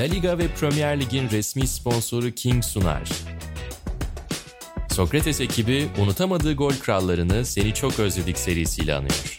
La 0.00 0.06
Liga 0.06 0.38
ve 0.38 0.48
Premier 0.48 1.00
Lig'in 1.00 1.30
resmi 1.30 1.66
sponsoru 1.66 2.30
King 2.30 2.64
sunar. 2.64 3.10
Sokrates 4.90 5.40
ekibi 5.40 5.88
unutamadığı 6.02 6.54
gol 6.54 6.72
krallarını 6.72 7.44
Seni 7.44 7.74
Çok 7.74 7.98
Özledik 7.98 8.38
serisiyle 8.38 8.94
anıyor. 8.94 9.38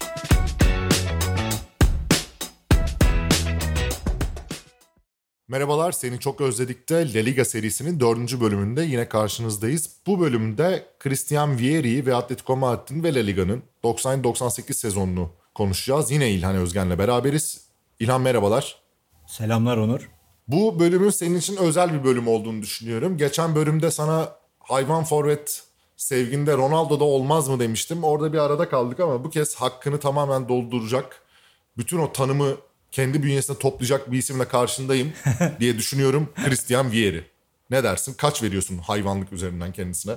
Merhabalar, 5.47 5.92
Seni 5.92 6.20
Çok 6.20 6.42
Özledik'te 6.42 7.14
La 7.14 7.20
Liga 7.20 7.46
serisinin 7.46 8.00
dördüncü 8.00 8.41
bölümünde 8.41 8.82
yine 8.82 9.09
karşınızdayız. 9.09 9.89
Bu 10.07 10.20
bölümde 10.20 10.86
Christian 11.00 11.57
Vieri 11.57 12.05
ve 12.05 12.16
Atletico 12.16 12.57
Madrid'in 12.57 13.04
ve 13.04 13.16
La 13.16 13.20
Liga'nın 13.20 13.64
90-98 13.84 14.73
sezonunu 14.73 15.30
konuşacağız. 15.55 16.12
Yine 16.12 16.32
İlhan 16.32 16.55
Özgen'le 16.55 17.00
beraberiz. 17.00 17.62
İlhan 18.00 18.21
merhabalar. 18.21 18.82
Selamlar 19.28 19.78
Onur. 19.78 20.21
Bu 20.51 20.79
bölümün 20.79 21.10
senin 21.10 21.37
için 21.37 21.57
özel 21.57 21.93
bir 21.93 22.04
bölüm 22.04 22.28
olduğunu 22.28 22.61
düşünüyorum. 22.61 23.18
Geçen 23.18 23.55
bölümde 23.55 23.92
sana 23.92 24.36
hayvan 24.59 25.04
forvet 25.04 25.64
sevginde 25.97 26.54
Ronaldo'da 26.54 27.04
olmaz 27.04 27.47
mı 27.47 27.59
demiştim. 27.59 28.04
Orada 28.04 28.33
bir 28.33 28.37
arada 28.37 28.69
kaldık 28.69 29.00
ama 29.00 29.23
bu 29.23 29.29
kez 29.29 29.56
hakkını 29.56 30.00
tamamen 30.00 30.50
dolduracak. 30.50 31.21
Bütün 31.78 31.97
o 31.97 32.14
tanımı 32.14 32.56
kendi 32.92 33.23
bünyesine 33.23 33.58
toplayacak 33.58 34.11
bir 34.11 34.17
isimle 34.17 34.47
karşındayım 34.47 35.14
diye 35.59 35.78
düşünüyorum. 35.78 36.30
Christian 36.45 36.92
Vieri. 36.92 37.23
Ne 37.70 37.83
dersin? 37.83 38.14
Kaç 38.14 38.44
veriyorsun 38.44 38.78
hayvanlık 38.78 39.33
üzerinden 39.33 39.72
kendisine? 39.72 40.14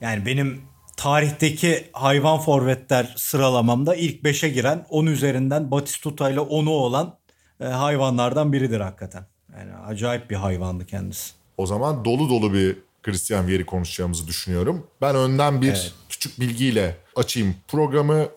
Yani 0.00 0.26
benim 0.26 0.62
tarihteki 0.96 1.90
hayvan 1.92 2.38
forvetler 2.38 3.14
sıralamamda 3.16 3.94
ilk 3.94 4.22
5'e 4.22 4.48
giren 4.48 4.86
10 4.88 5.06
üzerinden 5.06 5.70
Batistuta 5.70 6.30
ile 6.30 6.40
10'u 6.40 6.70
olan 6.70 7.18
e, 7.60 7.64
hayvanlardan 7.64 8.52
biridir 8.52 8.80
hakikaten. 8.80 9.33
Yani 9.58 9.74
acayip 9.86 10.30
bir 10.30 10.36
hayvandı 10.36 10.86
kendisi. 10.86 11.32
O 11.56 11.66
zaman 11.66 12.04
dolu 12.04 12.28
dolu 12.28 12.52
bir 12.52 12.76
Christian 13.02 13.46
Vieri 13.46 13.66
konuşacağımızı 13.66 14.26
düşünüyorum. 14.28 14.86
Ben 15.00 15.16
önden 15.16 15.62
bir 15.62 15.68
Evet. 15.68 15.92
küçük 16.08 16.40
bilgiyle 16.40 16.96
açayım 17.16 17.54
programı. 17.68 18.28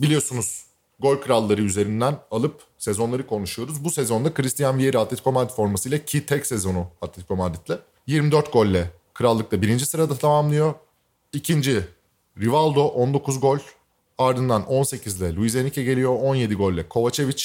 Biliyorsunuz 0.00 0.64
gol 1.00 1.16
kralları 1.16 1.62
üzerinden 1.62 2.18
alıp 2.30 2.60
sezonları 2.78 3.26
konuşuyoruz. 3.26 3.84
Bu 3.84 3.90
sezonda 3.90 4.34
Christian 4.34 4.78
Vieri 4.78 4.98
Atletico 4.98 5.32
Madrid 5.32 5.50
formasıyla 5.54 5.98
ki 5.98 6.26
tek 6.26 6.46
sezonu 6.46 6.86
Atletico 7.02 7.36
Madrid'le 7.36 7.78
24 8.06 8.52
golle 8.52 8.90
krallıkta 9.14 9.62
birinci 9.62 9.86
sırada 9.86 10.14
tamamlıyor. 10.16 10.74
İkinci 11.32 11.84
Rivaldo 12.40 12.84
19 12.84 13.40
gol. 13.40 13.58
Ardından 14.18 14.66
18 14.66 15.20
ile 15.20 15.34
Luis 15.34 15.56
Enrique 15.56 15.84
geliyor 15.86 16.16
17 16.22 16.54
golle 16.54 16.88
Kovacevic. 16.88 17.44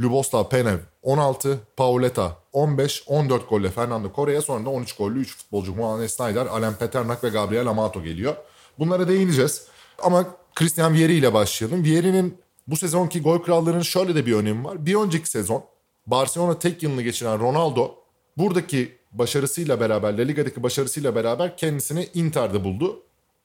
Luboslav 0.00 0.48
Penev 0.48 0.78
16, 1.02 1.60
Pauleta 1.76 2.36
15, 2.52 3.04
14 3.06 3.48
golle 3.48 3.70
Fernando 3.70 4.12
Correa 4.16 4.42
sonra 4.42 4.64
da 4.64 4.70
13 4.70 4.92
gollü 4.92 5.20
3 5.20 5.36
futbolcu 5.36 5.74
Juan 5.74 6.06
Snyder, 6.06 6.46
Alan 6.46 6.74
Peternak 6.74 7.24
ve 7.24 7.28
Gabriel 7.28 7.66
Amato 7.66 8.02
geliyor. 8.02 8.36
Bunlara 8.78 9.08
değineceğiz. 9.08 9.66
Ama 10.02 10.26
Christian 10.54 10.94
Vieri 10.94 11.14
ile 11.14 11.34
başlayalım. 11.34 11.84
Vieri'nin 11.84 12.38
bu 12.66 12.76
sezonki 12.76 13.22
gol 13.22 13.38
krallığının 13.38 13.82
şöyle 13.82 14.14
de 14.14 14.26
bir 14.26 14.34
önemi 14.34 14.64
var. 14.64 14.86
Bir 14.86 14.94
önceki 14.94 15.30
sezon 15.30 15.64
Barcelona 16.06 16.58
tek 16.58 16.82
yılını 16.82 17.02
geçiren 17.02 17.40
Ronaldo 17.40 17.94
buradaki 18.36 18.98
başarısıyla 19.12 19.80
beraber, 19.80 20.18
La 20.18 20.22
Liga'daki 20.22 20.62
başarısıyla 20.62 21.14
beraber 21.14 21.56
kendisini 21.56 22.08
Inter'de 22.14 22.64
buldu. 22.64 23.02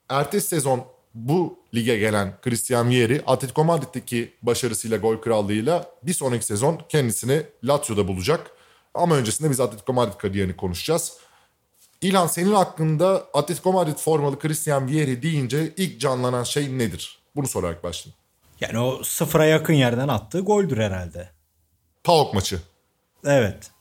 Ertesi 0.09 0.47
sezon 0.47 0.85
bu 1.13 1.59
lige 1.75 1.97
gelen 1.97 2.33
Christian 2.41 2.89
Vieri 2.89 3.21
Atletico 3.27 3.63
Madrid'deki 3.63 4.33
başarısıyla 4.41 4.97
gol 4.97 5.17
krallığıyla 5.17 5.89
bir 6.03 6.13
sonraki 6.13 6.45
sezon 6.45 6.81
kendisini 6.89 7.43
Lazio'da 7.63 8.07
bulacak. 8.07 8.51
Ama 8.93 9.15
öncesinde 9.15 9.49
biz 9.49 9.59
Atletico 9.59 9.93
Madrid 9.93 10.17
kariyerini 10.17 10.55
konuşacağız. 10.55 11.17
İlhan 12.01 12.27
senin 12.27 12.53
aklında 12.53 13.27
Atletico 13.33 13.73
Madrid 13.73 13.97
formalı 13.97 14.39
Christian 14.39 14.87
Vieri 14.87 15.21
deyince 15.21 15.73
ilk 15.77 15.99
canlanan 15.99 16.43
şey 16.43 16.77
nedir? 16.77 17.19
Bunu 17.35 17.47
sorarak 17.47 17.83
başlayayım. 17.83 18.19
Yani 18.61 18.79
o 18.79 19.03
sıfıra 19.03 19.45
yakın 19.45 19.73
yerden 19.73 20.07
attığı 20.07 20.39
goldür 20.39 20.77
herhalde. 20.77 21.29
PAOK 22.03 22.33
maçı. 22.33 22.61
Evet. 23.25 23.71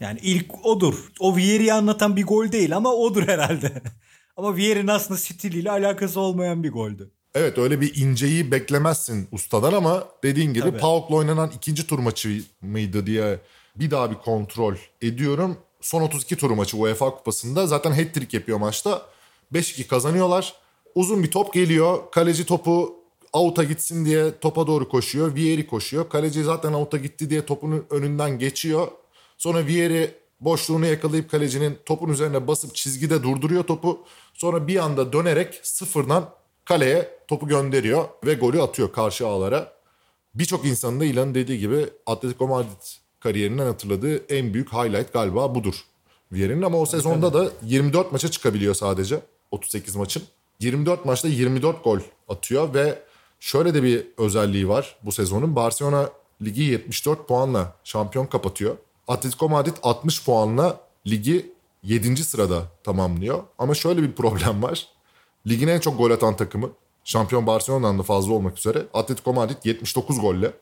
Yani 0.00 0.18
ilk 0.22 0.66
odur. 0.66 1.12
O 1.20 1.36
Vieri'yi 1.36 1.72
anlatan 1.72 2.16
bir 2.16 2.26
gol 2.26 2.52
değil 2.52 2.76
ama 2.76 2.92
odur 2.92 3.28
herhalde. 3.28 3.72
ama 4.36 4.56
Vieri'nin 4.56 4.88
aslında 4.88 5.20
stiliyle 5.20 5.70
alakası 5.70 6.20
olmayan 6.20 6.62
bir 6.62 6.72
goldü. 6.72 7.10
Evet 7.34 7.58
öyle 7.58 7.80
bir 7.80 7.96
inceyi 7.96 8.52
beklemezsin 8.52 9.28
ustadan 9.32 9.72
ama 9.72 10.04
dediğin 10.22 10.54
gibi 10.54 10.64
Tabii. 10.64 10.78
PAOK'la 10.78 11.16
oynanan 11.16 11.50
ikinci 11.56 11.86
tur 11.86 11.98
maçı 11.98 12.42
mıydı 12.62 13.06
diye 13.06 13.38
bir 13.76 13.90
daha 13.90 14.10
bir 14.10 14.16
kontrol 14.16 14.74
ediyorum. 15.02 15.56
Son 15.80 16.02
32 16.02 16.36
tur 16.36 16.50
maçı 16.50 16.76
UEFA 16.76 17.10
kupasında 17.10 17.66
zaten 17.66 17.92
hat-trick 17.92 18.36
yapıyor 18.36 18.58
maçta. 18.58 19.02
5-2 19.52 19.86
kazanıyorlar. 19.86 20.54
Uzun 20.94 21.22
bir 21.22 21.30
top 21.30 21.54
geliyor. 21.54 21.98
Kaleci 22.12 22.46
topu 22.46 22.96
out'a 23.32 23.64
gitsin 23.64 24.04
diye 24.04 24.38
topa 24.40 24.66
doğru 24.66 24.88
koşuyor. 24.88 25.34
Vieri 25.34 25.66
koşuyor. 25.66 26.08
Kaleci 26.08 26.44
zaten 26.44 26.72
out'a 26.72 26.96
gitti 26.96 27.30
diye 27.30 27.46
topun 27.46 27.86
önünden 27.90 28.38
geçiyor. 28.38 28.88
Sonra 29.38 29.66
Vieri 29.66 30.10
boşluğunu 30.40 30.86
yakalayıp 30.86 31.30
kalecinin 31.30 31.78
topun 31.86 32.08
üzerine 32.08 32.46
basıp 32.46 32.74
çizgide 32.74 33.22
durduruyor 33.22 33.64
topu. 33.64 34.04
Sonra 34.34 34.68
bir 34.68 34.76
anda 34.76 35.12
dönerek 35.12 35.60
sıfırdan 35.62 36.30
kaleye 36.64 37.08
topu 37.28 37.48
gönderiyor 37.48 38.04
ve 38.26 38.34
golü 38.34 38.62
atıyor 38.62 38.92
karşı 38.92 39.26
ağlara. 39.26 39.72
Birçok 40.34 40.64
insanın 40.64 41.00
da 41.00 41.04
İlan'ın 41.04 41.34
dediği 41.34 41.58
gibi 41.58 41.86
Atletico 42.06 42.48
Madrid 42.48 42.82
kariyerinden 43.20 43.66
hatırladığı 43.66 44.16
en 44.16 44.54
büyük 44.54 44.72
highlight 44.72 45.12
galiba 45.12 45.54
budur. 45.54 45.74
Vieri'nin 46.32 46.62
ama 46.62 46.78
o 46.78 46.86
sezonda 46.86 47.34
da 47.34 47.50
24 47.62 48.12
maça 48.12 48.30
çıkabiliyor 48.30 48.74
sadece 48.74 49.20
38 49.50 49.96
maçın. 49.96 50.22
24 50.60 51.04
maçta 51.04 51.28
24 51.28 51.84
gol 51.84 51.98
atıyor 52.28 52.74
ve 52.74 52.98
şöyle 53.40 53.74
de 53.74 53.82
bir 53.82 54.06
özelliği 54.18 54.68
var 54.68 54.96
bu 55.02 55.12
sezonun. 55.12 55.56
Barcelona 55.56 56.10
ligi 56.42 56.62
74 56.62 57.28
puanla 57.28 57.76
şampiyon 57.84 58.26
kapatıyor. 58.26 58.76
Atletico 59.08 59.48
Madrid 59.48 59.76
60 59.82 60.24
puanla 60.24 60.80
ligi 61.06 61.52
7. 61.82 62.24
sırada 62.24 62.62
tamamlıyor. 62.84 63.42
Ama 63.58 63.74
şöyle 63.74 64.02
bir 64.02 64.12
problem 64.12 64.62
var. 64.62 64.88
Ligin 65.46 65.68
en 65.68 65.80
çok 65.80 65.98
gol 65.98 66.10
atan 66.10 66.36
takımı 66.36 66.70
şampiyon 67.04 67.46
Barcelona'dan 67.46 67.98
da 67.98 68.02
fazla 68.02 68.32
olmak 68.32 68.58
üzere 68.58 68.86
Atletico 68.94 69.32
Madrid 69.32 69.56
79 69.64 70.20
golle. 70.20 70.52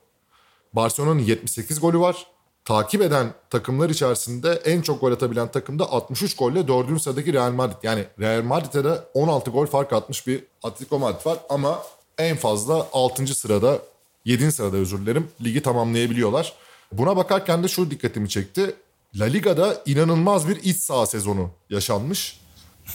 Barcelona'nın 0.73 1.19
78 1.19 1.79
golü 1.79 1.99
var. 1.99 2.27
Takip 2.65 3.01
eden 3.01 3.33
takımlar 3.49 3.89
içerisinde 3.89 4.61
en 4.65 4.81
çok 4.81 5.01
gol 5.01 5.11
atabilen 5.11 5.51
takım 5.51 5.79
da 5.79 5.91
63 5.91 6.35
golle 6.35 6.67
4. 6.67 7.01
sıradaki 7.01 7.33
Real 7.33 7.51
Madrid. 7.51 7.77
Yani 7.83 8.05
Real 8.19 8.43
Madrid'e 8.43 8.83
de 8.83 9.03
16 9.13 9.51
gol 9.51 9.65
fark 9.65 9.93
atmış 9.93 10.27
bir 10.27 10.43
Atletico 10.63 10.99
Madrid 10.99 11.25
var 11.25 11.37
ama 11.49 11.83
en 12.17 12.37
fazla 12.37 12.87
6. 12.93 13.27
sırada 13.27 13.79
7. 14.25 14.51
sırada 14.51 14.77
özür 14.77 15.01
dilerim 15.01 15.27
ligi 15.43 15.61
tamamlayabiliyorlar. 15.61 16.53
Buna 16.97 17.17
bakarken 17.17 17.63
de 17.63 17.67
şu 17.67 17.91
dikkatimi 17.91 18.29
çekti. 18.29 18.75
La 19.15 19.25
Liga'da 19.25 19.81
inanılmaz 19.85 20.49
bir 20.49 20.55
iç 20.55 20.77
saha 20.77 21.05
sezonu 21.05 21.49
yaşanmış. 21.69 22.39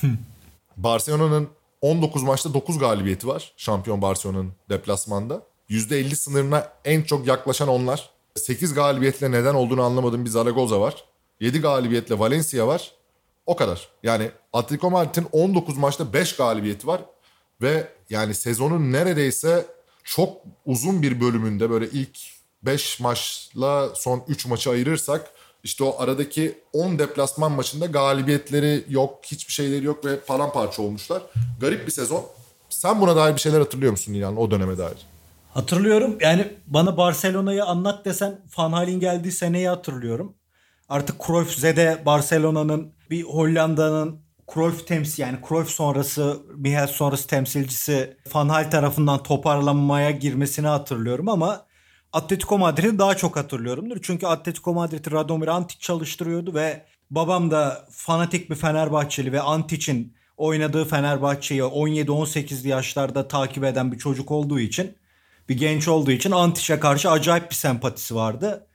Barcelona'nın 0.77 1.49
19 1.81 2.23
maçta 2.23 2.55
9 2.55 2.79
galibiyeti 2.79 3.29
var. 3.29 3.53
Şampiyon 3.57 4.03
Barcelona'nın 4.03 4.53
deplasmanda. 4.71 5.43
%50 5.71 6.15
sınırına 6.15 6.69
en 6.85 7.03
çok 7.03 7.27
yaklaşan 7.27 7.69
onlar. 7.69 8.11
8 8.35 8.75
galibiyetle 8.75 9.31
neden 9.31 9.55
olduğunu 9.55 9.83
anlamadığım 9.83 10.25
bir 10.25 10.31
Zaragoza 10.31 10.81
var. 10.81 11.05
7 11.41 11.61
galibiyetle 11.61 12.19
Valencia 12.19 12.67
var. 12.67 12.93
O 13.47 13.57
kadar. 13.57 13.89
Yani 14.03 14.31
Atletico 14.53 14.91
Madrid'in 14.91 15.27
19 15.33 15.79
maçta 15.79 16.13
5 16.13 16.37
galibiyeti 16.37 16.87
var. 16.87 17.01
Ve 17.63 17.89
yani 18.11 18.35
sezonun 18.35 18.93
neredeyse 18.93 19.67
çok 20.05 20.37
uzun 20.67 21.03
bir 21.03 21.21
bölümünde 21.21 21.71
böyle 21.71 21.91
ilk 21.91 22.38
5 22.63 23.01
maçla 23.01 23.89
son 23.95 24.25
3 24.29 24.47
maçı 24.47 24.71
ayırırsak 24.71 25.33
işte 25.65 25.85
o 25.85 25.97
aradaki 25.99 26.59
10 26.73 26.99
deplasman 26.99 27.53
maçında 27.53 27.87
galibiyetleri 27.87 28.85
yok, 28.89 29.19
hiçbir 29.25 29.53
şeyleri 29.53 29.85
yok 29.85 30.05
ve 30.05 30.21
paramparça 30.21 30.83
olmuşlar. 30.83 31.23
Garip 31.61 31.87
bir 31.87 31.93
sezon. 31.93 32.27
Sen 32.69 33.01
buna 33.01 33.17
dair 33.17 33.35
bir 33.35 33.41
şeyler 33.41 33.59
hatırlıyor 33.59 33.91
musun 33.91 34.15
İlhan 34.15 34.37
o 34.37 34.51
döneme 34.51 34.79
dair? 34.79 34.97
Hatırlıyorum. 35.55 36.17
Yani 36.21 36.53
bana 36.67 36.97
Barcelona'yı 36.97 37.65
anlat 37.65 38.05
desen 38.05 38.41
Van 38.59 39.01
geldiği 39.01 39.33
seneyi 39.33 39.69
hatırlıyorum. 39.69 40.35
Artık 40.89 41.27
Cruyff 41.27 41.55
Zede 41.55 42.03
Barcelona'nın 42.07 42.93
bir 43.11 43.23
Hollanda'nın 43.23 44.21
Cruyff 44.55 44.87
temsil 44.87 45.23
yani 45.23 45.39
Cruyff 45.49 45.71
sonrası 45.71 46.43
Michel 46.57 46.87
sonrası 46.87 47.27
temsilcisi 47.27 48.17
Van 48.35 48.71
tarafından 48.71 49.23
toparlanmaya 49.23 50.11
girmesini 50.11 50.67
hatırlıyorum 50.67 51.29
ama 51.29 51.68
Atletico 52.13 52.59
Madrid'i 52.59 52.99
daha 52.99 53.17
çok 53.17 53.37
hatırlıyorumdur. 53.37 53.99
Çünkü 54.03 54.27
Atletico 54.27 54.75
Madrid 54.75 55.13
Radomir 55.13 55.49
Antic 55.49 55.81
çalıştırıyordu 55.81 56.55
ve 56.55 56.85
babam 57.11 57.51
da 57.51 57.87
fanatik 57.91 58.51
bir 58.51 58.55
Fenerbahçeli 58.55 59.33
ve 59.33 59.41
Antic'in 59.41 60.15
oynadığı 60.37 60.85
Fenerbahçe'yi 60.85 61.63
17-18'li 61.63 62.69
yaşlarda 62.69 63.29
takip 63.29 63.65
eden 63.65 63.93
bir 63.93 63.99
çocuk 63.99 64.31
olduğu 64.31 64.61
için 64.61 64.97
bir 65.49 65.57
genç 65.57 65.89
olduğu 65.89 66.11
için 66.11 66.31
Antic'e 66.31 66.81
karşı 66.81 67.11
acayip 67.11 67.51
bir 67.51 67.55
sempatisi 67.55 68.15
vardı. 68.15 68.67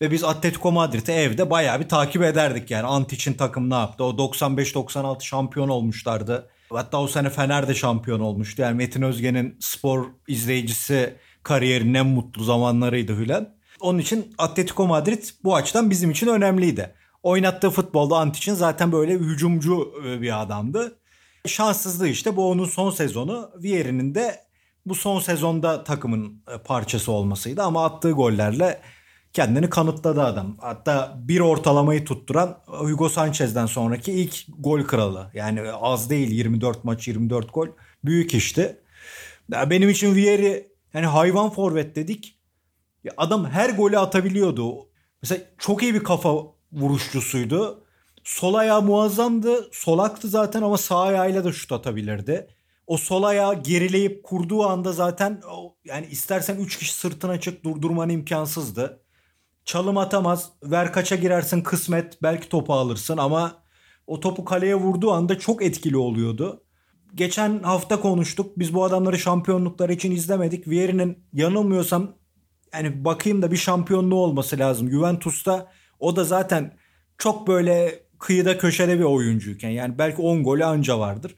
Ve 0.00 0.10
biz 0.10 0.24
Atletico 0.24 0.72
Madrid'i 0.72 1.12
evde 1.12 1.50
bayağı 1.50 1.80
bir 1.80 1.88
takip 1.88 2.22
ederdik 2.22 2.70
yani. 2.70 2.86
Antic'in 2.86 3.34
takım 3.34 3.70
ne 3.70 3.74
yaptı? 3.74 4.04
O 4.04 4.10
95-96 4.10 5.24
şampiyon 5.24 5.68
olmuşlardı. 5.68 6.48
Hatta 6.70 7.00
o 7.00 7.08
sene 7.08 7.30
Fener 7.30 7.68
de 7.68 7.74
şampiyon 7.74 8.20
olmuştu. 8.20 8.62
Yani 8.62 8.76
Metin 8.76 9.02
Özge'nin 9.02 9.56
spor 9.60 10.06
izleyicisi 10.28 11.16
kariyerinin 11.42 11.94
en 11.94 12.06
mutlu 12.06 12.44
zamanlarıydı 12.44 13.16
filan. 13.16 13.48
Onun 13.80 13.98
için 13.98 14.34
Atletico 14.38 14.86
Madrid 14.86 15.22
bu 15.44 15.56
açıdan 15.56 15.90
bizim 15.90 16.10
için 16.10 16.26
önemliydi. 16.26 16.94
Oynattığı 17.22 17.70
futbolda 17.70 18.18
Antic'in 18.18 18.54
zaten 18.54 18.92
böyle 18.92 19.12
hücumcu 19.12 19.92
e, 20.06 20.20
bir 20.20 20.42
adamdı. 20.42 20.98
Şanssızlığı 21.46 22.08
işte 22.08 22.36
bu 22.36 22.50
onun 22.50 22.64
son 22.64 22.90
sezonu. 22.90 23.50
Vieri'nin 23.62 24.14
de 24.14 24.40
bu 24.86 24.94
son 24.94 25.20
sezonda 25.20 25.84
takımın 25.84 26.42
e, 26.54 26.58
parçası 26.58 27.12
olmasıydı 27.12 27.62
ama 27.62 27.84
attığı 27.84 28.10
gollerle 28.10 28.80
kendini 29.32 29.70
kanıtladı 29.70 30.22
adam. 30.22 30.56
Hatta 30.60 31.14
bir 31.16 31.40
ortalamayı 31.40 32.04
tutturan 32.04 32.58
Hugo 32.66 33.08
Sanchez'den 33.08 33.66
sonraki 33.66 34.12
ilk 34.12 34.44
gol 34.58 34.82
kralı. 34.82 35.30
Yani 35.34 35.72
az 35.72 36.10
değil 36.10 36.30
24 36.30 36.84
maç 36.84 37.08
24 37.08 37.54
gol. 37.54 37.68
Büyük 38.04 38.34
işti. 38.34 38.76
Benim 39.50 39.88
için 39.88 40.14
Vieri 40.14 40.71
yani 40.94 41.06
hayvan 41.06 41.50
forvet 41.50 41.96
dedik. 41.96 42.38
Ya 43.04 43.12
adam 43.16 43.44
her 43.44 43.70
golü 43.70 43.98
atabiliyordu. 43.98 44.88
Mesela 45.22 45.40
çok 45.58 45.82
iyi 45.82 45.94
bir 45.94 46.04
kafa 46.04 46.34
vuruşçusuydu. 46.72 47.84
Sol 48.24 48.54
ayağı 48.54 48.82
muazzamdı. 48.82 49.68
Solaktı 49.72 50.28
zaten 50.28 50.62
ama 50.62 50.78
sağ 50.78 51.00
ayağıyla 51.00 51.44
da 51.44 51.52
şut 51.52 51.72
atabilirdi. 51.72 52.48
O 52.86 52.96
sol 52.96 53.22
ayağı 53.22 53.62
gerileyip 53.62 54.24
kurduğu 54.24 54.62
anda 54.66 54.92
zaten 54.92 55.42
yani 55.84 56.06
istersen 56.06 56.56
3 56.56 56.78
kişi 56.78 56.94
sırtına 56.94 57.40
çık 57.40 57.64
durdurman 57.64 58.10
imkansızdı. 58.10 59.02
Çalım 59.64 59.98
atamaz. 59.98 60.52
Ver 60.62 60.92
kaça 60.92 61.16
girersin 61.16 61.62
kısmet. 61.62 62.22
Belki 62.22 62.48
topu 62.48 62.74
alırsın 62.74 63.16
ama 63.16 63.62
o 64.06 64.20
topu 64.20 64.44
kaleye 64.44 64.74
vurduğu 64.74 65.12
anda 65.12 65.38
çok 65.38 65.62
etkili 65.62 65.96
oluyordu. 65.96 66.64
Geçen 67.14 67.62
hafta 67.62 68.00
konuştuk. 68.00 68.58
Biz 68.58 68.74
bu 68.74 68.84
adamları 68.84 69.18
şampiyonluklar 69.18 69.88
için 69.88 70.10
izlemedik. 70.10 70.68
Vieri'nin 70.68 71.18
yanılmıyorsam 71.32 72.14
yani 72.74 73.04
bakayım 73.04 73.42
da 73.42 73.52
bir 73.52 73.56
şampiyonluğu 73.56 74.16
olması 74.16 74.58
lazım. 74.58 74.90
Juventus'ta 74.90 75.72
o 76.00 76.16
da 76.16 76.24
zaten 76.24 76.76
çok 77.18 77.46
böyle 77.46 78.02
kıyıda 78.18 78.58
köşede 78.58 78.98
bir 78.98 79.04
oyuncuyken 79.04 79.68
yani 79.68 79.98
belki 79.98 80.22
10 80.22 80.44
golü 80.44 80.64
anca 80.64 80.98
vardır. 80.98 81.36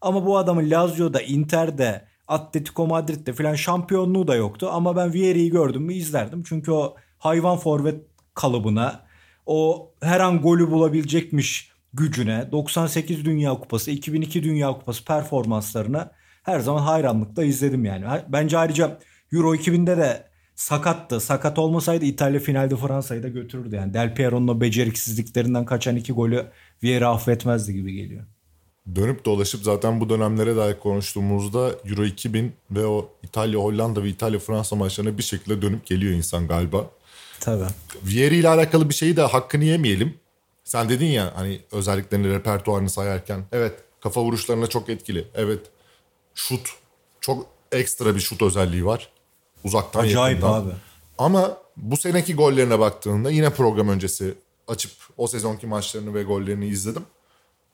Ama 0.00 0.26
bu 0.26 0.38
adamın 0.38 0.70
Lazio'da, 0.70 1.22
Inter'de, 1.22 2.04
Atletico 2.28 2.86
Madrid'de 2.86 3.32
falan 3.32 3.54
şampiyonluğu 3.54 4.28
da 4.28 4.34
yoktu. 4.34 4.68
Ama 4.72 4.96
ben 4.96 5.12
Vieri'yi 5.12 5.50
gördüm 5.50 5.82
mü 5.82 5.94
izlerdim. 5.94 6.42
Çünkü 6.42 6.70
o 6.70 6.96
hayvan 7.18 7.58
forvet 7.58 8.00
kalıbına, 8.34 9.06
o 9.46 9.90
her 10.02 10.20
an 10.20 10.40
golü 10.40 10.70
bulabilecekmiş 10.70 11.75
gücüne, 11.96 12.48
98 12.52 13.24
Dünya 13.24 13.54
Kupası, 13.54 13.90
2002 13.90 14.42
Dünya 14.42 14.68
Kupası 14.68 15.04
performanslarına 15.04 16.10
her 16.42 16.60
zaman 16.60 16.82
hayranlıkla 16.82 17.44
izledim 17.44 17.84
yani. 17.84 18.04
Bence 18.28 18.58
ayrıca 18.58 18.98
Euro 19.32 19.54
2000'de 19.54 19.96
de 19.96 20.26
sakattı. 20.54 21.20
Sakat 21.20 21.58
olmasaydı 21.58 22.04
İtalya 22.04 22.40
finalde 22.40 22.76
Fransa'yı 22.76 23.22
da 23.22 23.28
götürürdü. 23.28 23.74
Yani 23.74 23.94
Del 23.94 24.14
Piero'nun 24.14 24.48
o 24.48 24.60
beceriksizliklerinden 24.60 25.64
kaçan 25.64 25.96
iki 25.96 26.12
golü 26.12 26.46
Vieira 26.82 27.08
affetmezdi 27.08 27.74
gibi 27.74 27.92
geliyor. 27.92 28.24
Dönüp 28.94 29.24
dolaşıp 29.24 29.62
zaten 29.62 30.00
bu 30.00 30.08
dönemlere 30.08 30.56
dair 30.56 30.78
konuştuğumuzda 30.78 31.70
Euro 31.84 32.04
2000 32.04 32.52
ve 32.70 32.86
o 32.86 33.08
İtalya 33.22 33.60
Hollanda 33.60 34.02
ve 34.02 34.08
İtalya 34.08 34.38
Fransa 34.38 34.76
maçlarına 34.76 35.18
bir 35.18 35.22
şekilde 35.22 35.62
dönüp 35.62 35.86
geliyor 35.86 36.12
insan 36.12 36.48
galiba. 36.48 36.90
Tabii. 37.40 37.64
Vieri 38.04 38.36
ile 38.36 38.48
alakalı 38.48 38.88
bir 38.88 38.94
şeyi 38.94 39.16
de 39.16 39.22
hakkını 39.22 39.64
yemeyelim. 39.64 40.14
Sen 40.66 40.88
dedin 40.88 41.06
ya 41.06 41.32
hani 41.36 41.60
özelliklerini 41.72 42.34
repertuarını 42.34 42.90
sayarken. 42.90 43.44
Evet 43.52 43.72
kafa 44.00 44.22
vuruşlarına 44.22 44.66
çok 44.66 44.88
etkili. 44.88 45.28
Evet 45.34 45.60
şut 46.34 46.68
çok 47.20 47.46
ekstra 47.72 48.14
bir 48.14 48.20
şut 48.20 48.42
özelliği 48.42 48.86
var. 48.86 49.08
Uzaktan 49.64 50.00
Acayip 50.00 50.42
yakından. 50.42 50.60
abi. 50.62 50.72
Ama 51.18 51.56
bu 51.76 51.96
seneki 51.96 52.34
gollerine 52.34 52.78
baktığında 52.78 53.30
yine 53.30 53.50
program 53.50 53.88
öncesi 53.88 54.34
açıp 54.68 54.92
o 55.16 55.26
sezonki 55.26 55.66
maçlarını 55.66 56.14
ve 56.14 56.22
gollerini 56.22 56.66
izledim. 56.66 57.02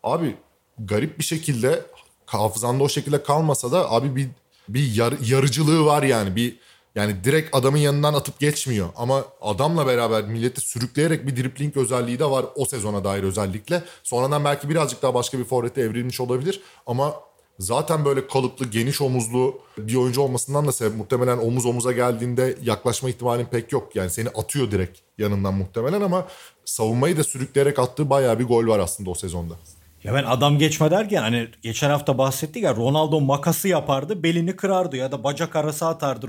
Abi 0.03 0.37
garip 0.79 1.19
bir 1.19 1.25
şekilde 1.25 1.83
hafızanda 2.27 2.85
o 2.85 2.89
şekilde 2.89 3.23
kalmasa 3.23 3.73
da 3.73 3.91
abi 3.91 4.17
bir 4.17 4.29
bir 4.69 4.95
yar, 4.95 5.15
yarıcılığı 5.25 5.85
var 5.85 6.03
yani. 6.03 6.37
Bir 6.37 6.59
yani 6.95 7.25
direkt 7.25 7.57
adamın 7.57 7.79
yanından 7.79 8.15
atıp 8.15 8.41
geçmiyor. 8.41 8.89
Ama 8.97 9.25
adamla 9.41 9.87
beraber 9.87 10.25
milleti 10.25 10.61
sürükleyerek 10.61 11.27
bir 11.27 11.37
dripling 11.37 11.77
özelliği 11.77 12.19
de 12.19 12.25
var 12.25 12.47
o 12.55 12.65
sezona 12.65 13.05
dair 13.05 13.23
özellikle. 13.23 13.83
Sonradan 14.03 14.45
belki 14.45 14.69
birazcık 14.69 15.03
daha 15.03 15.15
başka 15.15 15.39
bir 15.39 15.45
forvete 15.45 15.81
evrilmiş 15.81 16.21
olabilir. 16.21 16.61
Ama 16.87 17.15
zaten 17.59 18.05
böyle 18.05 18.27
kalıplı, 18.27 18.67
geniş 18.67 19.01
omuzlu 19.01 19.61
bir 19.79 19.95
oyuncu 19.95 20.21
olmasından 20.21 20.67
da 20.67 20.73
sebep 20.73 20.97
muhtemelen 20.97 21.39
omuz 21.39 21.67
omuza 21.67 21.93
geldiğinde 21.93 22.59
yaklaşma 22.63 23.09
ihtimalin 23.09 23.45
pek 23.45 23.73
yok. 23.73 23.97
Yani 23.97 24.11
seni 24.11 24.29
atıyor 24.29 24.71
direkt 24.71 24.99
yanından 25.19 25.55
muhtemelen 25.55 26.01
ama 26.01 26.27
savunmayı 26.65 27.17
da 27.17 27.25
sürükleyerek 27.25 27.79
attığı 27.79 28.11
bayağı 28.11 28.39
bir 28.39 28.45
gol 28.45 28.67
var 28.67 28.79
aslında 28.79 29.11
o 29.11 29.15
sezonda. 29.15 29.55
Ya 30.05 30.15
ben 30.15 30.25
adam 30.25 30.59
geçme 30.59 30.91
derken 30.91 31.23
hani 31.23 31.49
geçen 31.63 31.91
hafta 31.91 32.19
bahsettik 32.19 32.63
ya 32.63 32.77
Ronaldo 32.77 33.21
makası 33.21 33.69
yapardı 33.69 34.23
belini 34.23 34.57
kırardı 34.57 34.97
ya 34.97 35.13
da 35.13 35.25
bacak 35.25 35.57
arası 35.57 35.87
atardı. 35.87 36.27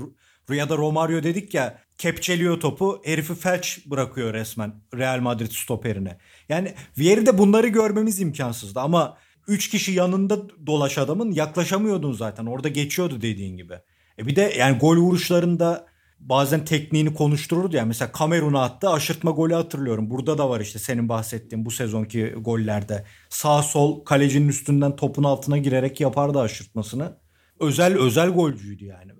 Ya 0.50 0.68
da 0.68 0.76
Romario 0.76 1.22
dedik 1.22 1.54
ya 1.54 1.78
kepçeliyor 1.98 2.60
topu 2.60 3.02
herifi 3.04 3.34
felç 3.34 3.86
bırakıyor 3.86 4.34
resmen 4.34 4.74
Real 4.94 5.20
Madrid 5.20 5.50
stoperine. 5.50 6.18
Yani 6.48 6.74
Vieri'de 6.98 7.38
bunları 7.38 7.68
görmemiz 7.68 8.20
imkansızdı 8.20 8.80
ama 8.80 9.16
3 9.48 9.70
kişi 9.70 9.92
yanında 9.92 10.66
dolaş 10.66 10.98
adamın 10.98 11.32
yaklaşamıyordun 11.32 12.12
zaten. 12.12 12.46
Orada 12.46 12.68
geçiyordu 12.68 13.22
dediğin 13.22 13.56
gibi. 13.56 13.74
E 14.18 14.26
bir 14.26 14.36
de 14.36 14.54
yani 14.58 14.78
gol 14.78 14.96
vuruşlarında 14.96 15.86
bazen 16.18 16.64
tekniğini 16.64 17.14
konuştururdu 17.14 17.76
ya. 17.76 17.84
Mesela 17.84 18.12
Kamerun'a 18.12 18.62
attı 18.62 18.90
aşırtma 18.90 19.30
golü 19.30 19.54
hatırlıyorum. 19.54 20.10
Burada 20.10 20.38
da 20.38 20.50
var 20.50 20.60
işte 20.60 20.78
senin 20.78 21.08
bahsettiğin 21.08 21.64
bu 21.64 21.70
sezonki 21.70 22.34
gollerde. 22.40 23.04
Sağ 23.28 23.62
sol 23.62 24.04
kalecinin 24.04 24.48
üstünden 24.48 24.96
topun 24.96 25.24
altına 25.24 25.58
girerek 25.58 26.00
yapardı 26.00 26.40
aşırtmasını. 26.40 27.18
Özel 27.60 27.98
özel 27.98 28.30
golcüydü 28.30 28.84
yani. 28.84 29.12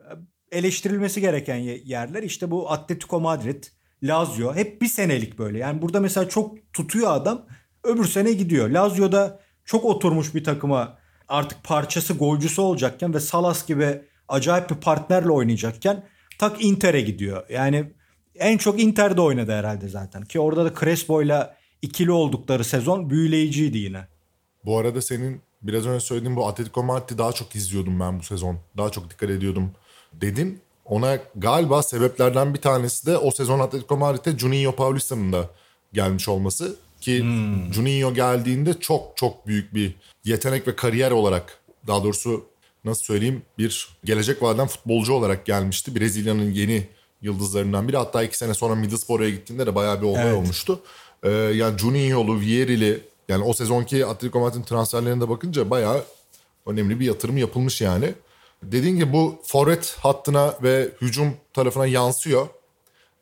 Eleştirilmesi 0.55 1.21
gereken 1.21 1.57
yerler 1.85 2.23
işte 2.23 2.51
bu 2.51 2.71
Atletico 2.71 3.21
Madrid, 3.21 3.65
Lazio 4.03 4.55
hep 4.55 4.83
bir 4.83 4.87
senelik 4.87 5.39
böyle. 5.39 5.59
Yani 5.59 5.83
burada 5.83 6.01
mesela 6.01 6.29
çok 6.29 6.73
tutuyor 6.73 7.13
adam 7.13 7.47
öbür 7.85 8.05
sene 8.05 8.33
gidiyor. 8.33 8.69
Lazio'da 8.69 9.41
çok 9.65 9.85
oturmuş 9.85 10.35
bir 10.35 10.45
takıma 10.45 10.99
artık 11.29 11.65
parçası 11.65 12.15
golcüsü 12.15 12.61
olacakken 12.61 13.15
ve 13.15 13.21
Salas 13.21 13.67
gibi 13.67 14.03
acayip 14.29 14.71
bir 14.71 14.75
partnerle 14.75 15.31
oynayacakken 15.31 16.05
tak 16.39 16.65
Inter'e 16.65 17.01
gidiyor. 17.01 17.49
Yani 17.49 17.93
en 18.35 18.59
çok 18.59 18.81
Inter'de 18.81 19.21
oynadı 19.21 19.53
herhalde 19.53 19.89
zaten. 19.89 20.23
Ki 20.23 20.41
orada 20.41 20.65
da 20.65 20.81
Crespo'yla 20.81 21.57
ikili 21.83 22.13
oldukları 22.13 22.65
sezon 22.65 23.11
büyüleyiciydi 23.11 23.79
yine. 23.79 24.09
Bu 24.65 24.79
arada 24.79 25.03
senin 25.03 25.41
biraz 25.63 25.87
önce 25.87 26.01
söylediğin 26.01 26.37
bu 26.37 26.47
Atletico 26.47 26.83
Madrid'i 26.83 27.19
daha 27.19 27.33
çok 27.33 27.55
izliyordum 27.55 28.01
ben 28.01 28.19
bu 28.19 28.23
sezon. 28.23 28.59
Daha 28.77 28.91
çok 28.91 29.11
dikkat 29.11 29.31
ediyordum 29.31 29.71
dedin. 30.21 30.61
Ona 30.85 31.19
galiba 31.37 31.83
sebeplerden 31.83 32.55
bir 32.55 32.61
tanesi 32.61 33.07
de 33.07 33.19
o 33.19 33.31
sezon 33.31 33.61
Atletico 33.61 33.97
Madrid'e 33.97 34.39
Juninho 34.39 34.73
Paulista'nın 34.73 35.33
da 35.33 35.51
gelmiş 35.93 36.29
olması. 36.29 36.77
Ki 37.01 37.21
hmm. 37.21 37.73
Juninho 37.73 38.15
geldiğinde 38.15 38.81
çok 38.81 39.17
çok 39.17 39.47
büyük 39.47 39.75
bir 39.75 39.95
yetenek 40.25 40.69
ve 40.69 40.77
kariyer 40.77 41.11
olarak 41.11 41.59
daha 41.87 42.05
doğrusu 42.05 42.45
nasıl 42.85 43.05
söyleyeyim 43.05 43.43
bir 43.59 43.89
gelecek 44.05 44.43
vaden 44.43 44.67
futbolcu 44.67 45.13
olarak 45.13 45.47
gelmişti. 45.47 45.97
Brezilya'nın 45.97 46.51
yeni 46.51 46.89
yıldızlarından 47.23 47.89
biri. 47.89 47.97
Hatta 47.97 48.23
iki 48.23 48.37
sene 48.37 48.55
sonra 48.55 48.75
Middlesbrough'a 48.75 49.29
gittiğinde 49.29 49.67
de 49.67 49.75
bayağı 49.75 50.03
bir 50.03 50.07
olay 50.07 50.23
evet. 50.23 50.37
olmuştu. 50.37 50.81
Ee, 51.23 51.31
yani 51.31 51.79
Juninho'lu, 51.79 52.41
Vieri'li 52.41 53.01
yani 53.29 53.45
o 53.45 53.53
sezonki 53.53 54.07
Atletico 54.07 54.41
Madrid'in 54.41 54.63
transferlerine 54.63 55.21
de 55.21 55.29
bakınca 55.29 55.71
bayağı 55.71 56.05
önemli 56.67 57.01
bir 57.01 57.07
yatırım 57.07 57.37
yapılmış 57.37 57.81
yani. 57.81 58.15
Dediğim 58.73 58.97
gibi 58.97 59.13
bu 59.13 59.43
forvet 59.45 59.97
hattına 60.01 60.55
ve 60.63 60.89
hücum 61.01 61.37
tarafına 61.53 61.87
yansıyor. 61.87 62.47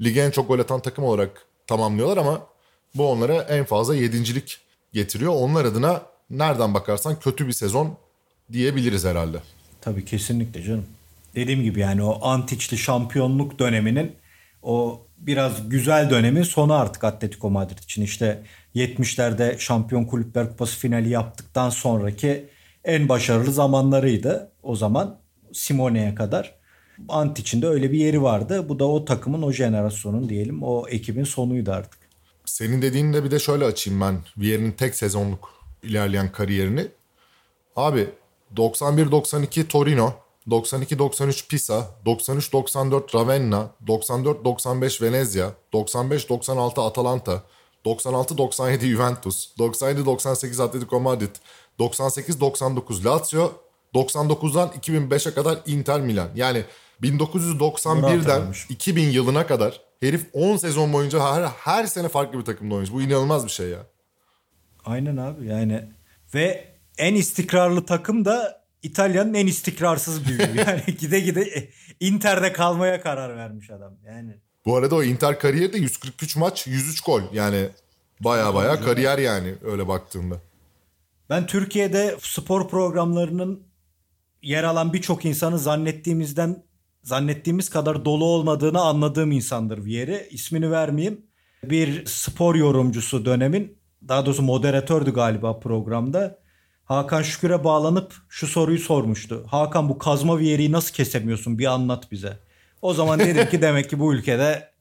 Lige 0.01 0.21
en 0.21 0.31
çok 0.31 0.49
gol 0.49 0.59
atan 0.59 0.81
takım 0.81 1.05
olarak 1.05 1.47
tamamlıyorlar 1.67 2.17
ama 2.17 2.47
bu 2.95 3.11
onlara 3.11 3.43
en 3.43 3.65
fazla 3.65 3.95
yedincilik 3.95 4.59
getiriyor. 4.93 5.33
Onlar 5.37 5.65
adına 5.65 6.03
nereden 6.31 6.75
bakarsan 6.75 7.21
kötü 7.21 7.47
bir 7.47 7.53
sezon 7.53 7.97
diyebiliriz 8.53 9.05
herhalde. 9.05 9.39
Tabii 9.81 10.05
kesinlikle 10.05 10.63
canım. 10.63 10.87
Dediğim 11.35 11.63
gibi 11.63 11.81
yani 11.81 12.03
o 12.03 12.27
antiçli 12.27 12.79
şampiyonluk 12.79 13.59
döneminin 13.59 14.13
o 14.63 15.01
biraz 15.19 15.69
güzel 15.69 16.11
dönemin 16.11 16.43
sonu 16.43 16.75
artık 16.75 17.05
Atletico 17.05 17.51
Madrid 17.51 17.79
için. 17.79 18.03
işte 18.03 18.43
70'lerde 18.75 19.59
Şampiyon 19.59 20.05
Kulüpler 20.05 20.49
Kupası 20.49 20.79
finali 20.79 21.09
yaptıktan 21.09 21.71
sonraki 21.71 22.49
en 22.85 23.09
başarılı 23.09 23.53
zamanlarıydı 23.53 24.53
o 24.63 24.77
zaman 24.77 25.22
Simone'ye 25.53 26.15
kadar. 26.15 26.55
Ant 27.09 27.39
içinde 27.39 27.67
öyle 27.67 27.93
bir 27.93 27.99
yeri 27.99 28.23
vardı. 28.23 28.69
Bu 28.69 28.79
da 28.79 28.85
o 28.85 29.05
takımın 29.05 29.43
o 29.43 29.53
jenerasyonun 29.53 30.29
diyelim 30.29 30.63
o 30.63 30.89
ekibin 30.89 31.25
sonuydu 31.25 31.73
artık. 31.73 31.99
Senin 32.45 32.83
dediğinde 32.83 33.25
bir 33.25 33.31
de 33.31 33.39
şöyle 33.39 33.65
açayım 33.65 34.01
ben. 34.01 34.19
Vier'in 34.37 34.73
tek 34.73 34.95
sezonluk 34.95 35.51
ilerleyen 35.83 36.33
kariyerini. 36.33 36.87
Abi 37.77 38.09
91-92 38.57 39.69
Torino, 39.69 40.15
92-93 40.49 41.49
Pisa, 41.49 41.91
93-94 42.07 43.15
Ravenna, 43.15 43.71
94-95 43.87 45.03
Venezia, 45.03 45.51
95-96 45.73 46.87
Atalanta, 46.87 47.43
96-97 47.85 48.81
Juventus, 48.81 49.49
97-98 49.59 50.63
Atletico 50.63 51.01
Madrid, 51.01 51.37
98-99 51.79 53.05
Lazio, 53.05 53.53
99'dan 53.95 54.69
2005'e 54.69 55.35
kadar 55.35 55.59
Inter 55.67 56.01
Milan. 56.01 56.29
Yani 56.35 56.65
1991'den 57.03 58.43
2000 58.69 59.03
yılına 59.09 59.47
kadar 59.47 59.81
herif 60.01 60.27
10 60.33 60.57
sezon 60.57 60.93
boyunca 60.93 61.21
her, 61.21 61.43
her 61.43 61.87
sene 61.87 62.09
farklı 62.09 62.39
bir 62.39 62.45
takımda 62.45 62.75
oynamış. 62.75 62.93
Bu 62.93 63.03
inanılmaz 63.03 63.45
bir 63.45 63.51
şey 63.51 63.69
ya. 63.69 63.79
Aynen 64.85 65.17
abi 65.17 65.47
yani 65.47 65.85
ve 66.35 66.65
en 66.99 67.15
istikrarlı 67.15 67.87
takım 67.87 68.25
da 68.25 68.63
İtalya'nın 68.83 69.35
en 69.35 69.47
istikrarsız 69.47 70.27
büyüğü. 70.27 70.39
Yani 70.67 70.83
gide 71.01 71.21
gide 71.21 71.71
Inter'de 72.01 72.53
kalmaya 72.53 73.01
karar 73.03 73.37
vermiş 73.37 73.71
adam. 73.71 73.95
Yani 74.07 74.37
Bu 74.67 74.77
arada 74.77 74.95
o 74.95 75.03
Inter 75.03 75.39
kariyeri 75.39 75.73
de 75.73 75.79
143 75.79 76.37
maç 76.37 76.67
103 76.67 77.01
gol. 77.01 77.23
Yani 77.33 77.69
baya 78.21 78.55
baya 78.55 78.81
kariyer 78.81 79.19
yani 79.19 79.55
öyle 79.65 79.89
baktığında. 79.89 80.37
ben 81.31 81.47
Türkiye'de 81.47 82.17
spor 82.21 82.69
programlarının 82.69 83.63
yer 84.43 84.65
alan 84.65 84.93
birçok 84.93 85.25
insanı 85.25 85.59
zannettiğimizden 85.59 86.63
zannettiğimiz 87.03 87.69
kadar 87.69 88.05
dolu 88.05 88.25
olmadığını 88.25 88.81
anladığım 88.81 89.33
insandır 89.33 89.85
Vieri. 89.85 90.29
İsmini 90.31 90.71
vermeyeyim. 90.71 91.21
Bir 91.65 92.07
spor 92.07 92.55
yorumcusu 92.55 93.25
dönemin 93.25 93.79
daha 94.09 94.27
doğrusu 94.27 94.43
moderatördü 94.43 95.15
galiba 95.15 95.59
programda. 95.61 96.39
Hakan 96.85 97.23
Şükür'e 97.23 97.65
bağlanıp 97.65 98.15
şu 98.29 98.47
soruyu 98.47 98.79
sormuştu. 98.79 99.45
Hakan 99.47 99.89
bu 99.89 99.99
kazma 99.99 100.39
Vieri'yi 100.39 100.73
nasıl 100.73 100.95
kesemiyorsun 100.95 101.59
bir 101.59 101.67
anlat 101.67 102.13
bize. 102.13 102.39
O 102.83 102.95
zaman 102.95 103.21
dedim 103.21 103.49
ki 103.49 103.63
demek 103.63 103.91
ki 103.91 103.99
bu 103.99 104.15
ülkede 104.15 104.73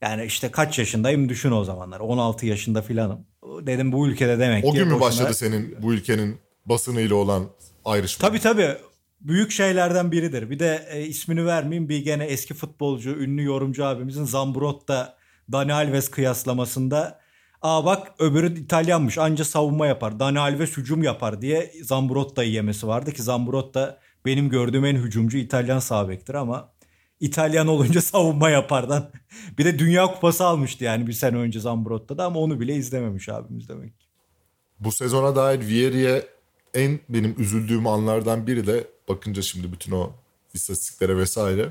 yani 0.00 0.24
işte 0.24 0.50
kaç 0.50 0.78
yaşındayım 0.78 1.28
düşün 1.28 1.50
o 1.50 1.64
zamanlar. 1.64 2.00
16 2.00 2.46
yaşında 2.46 2.82
filanım. 2.82 3.26
Dedim 3.44 3.92
bu 3.92 4.08
ülkede 4.08 4.38
demek 4.38 4.64
O 4.64 4.72
ki 4.72 4.78
gün 4.78 4.88
mü 4.88 5.00
başladı 5.00 5.34
senin 5.34 5.76
bu 5.82 5.92
ülkenin 5.92 6.38
basınıyla 6.66 7.16
olan 7.16 7.46
ayrışma? 7.84 8.28
Tabii 8.28 8.40
tabii. 8.40 8.76
Büyük 9.22 9.50
şeylerden 9.50 10.12
biridir. 10.12 10.50
Bir 10.50 10.58
de 10.58 10.86
e, 10.90 11.06
ismini 11.06 11.46
vermeyeyim 11.46 11.88
bir 11.88 12.04
gene 12.04 12.24
eski 12.24 12.54
futbolcu, 12.54 13.10
ünlü 13.10 13.44
yorumcu 13.44 13.84
abimizin 13.84 14.24
Zambrotta 14.24 15.16
Dani 15.52 15.72
Alves 15.72 16.10
kıyaslamasında 16.10 17.22
Aa 17.62 17.84
bak 17.84 18.12
öbürü 18.18 18.58
İtalyanmış 18.58 19.18
anca 19.18 19.44
savunma 19.44 19.86
yapar. 19.86 20.20
Dani 20.20 20.38
Alves 20.38 20.76
hücum 20.76 21.02
yapar 21.02 21.42
diye 21.42 21.72
Zambrotta'yı 21.82 22.50
yemesi 22.50 22.86
vardı 22.86 23.12
ki 23.12 23.22
Zambrotta 23.22 23.98
benim 24.24 24.48
gördüğüm 24.48 24.84
en 24.84 24.96
hücumcu 24.96 25.38
İtalyan 25.38 25.78
sağ 25.78 26.08
bektir 26.08 26.34
ama 26.34 26.72
İtalyan 27.20 27.66
olunca 27.66 28.00
savunma 28.02 28.50
yapardan. 28.50 29.10
bir 29.58 29.64
de 29.64 29.78
Dünya 29.78 30.06
Kupası 30.06 30.44
almıştı 30.44 30.84
yani 30.84 31.06
bir 31.06 31.12
sene 31.12 31.36
önce 31.36 31.60
Zambrotta'da 31.60 32.24
ama 32.24 32.40
onu 32.40 32.60
bile 32.60 32.74
izlememiş 32.74 33.28
abimiz 33.28 33.68
demek 33.68 34.00
ki. 34.00 34.06
Bu 34.80 34.92
sezona 34.92 35.36
dair 35.36 35.60
Vieri'ye 35.60 36.26
en 36.74 37.00
benim 37.08 37.34
üzüldüğüm 37.38 37.86
anlardan 37.86 38.46
biri 38.46 38.66
de 38.66 38.84
bakınca 39.08 39.42
şimdi 39.42 39.72
bütün 39.72 39.92
o 39.92 40.10
istatistiklere 40.54 41.16
vesaire. 41.16 41.68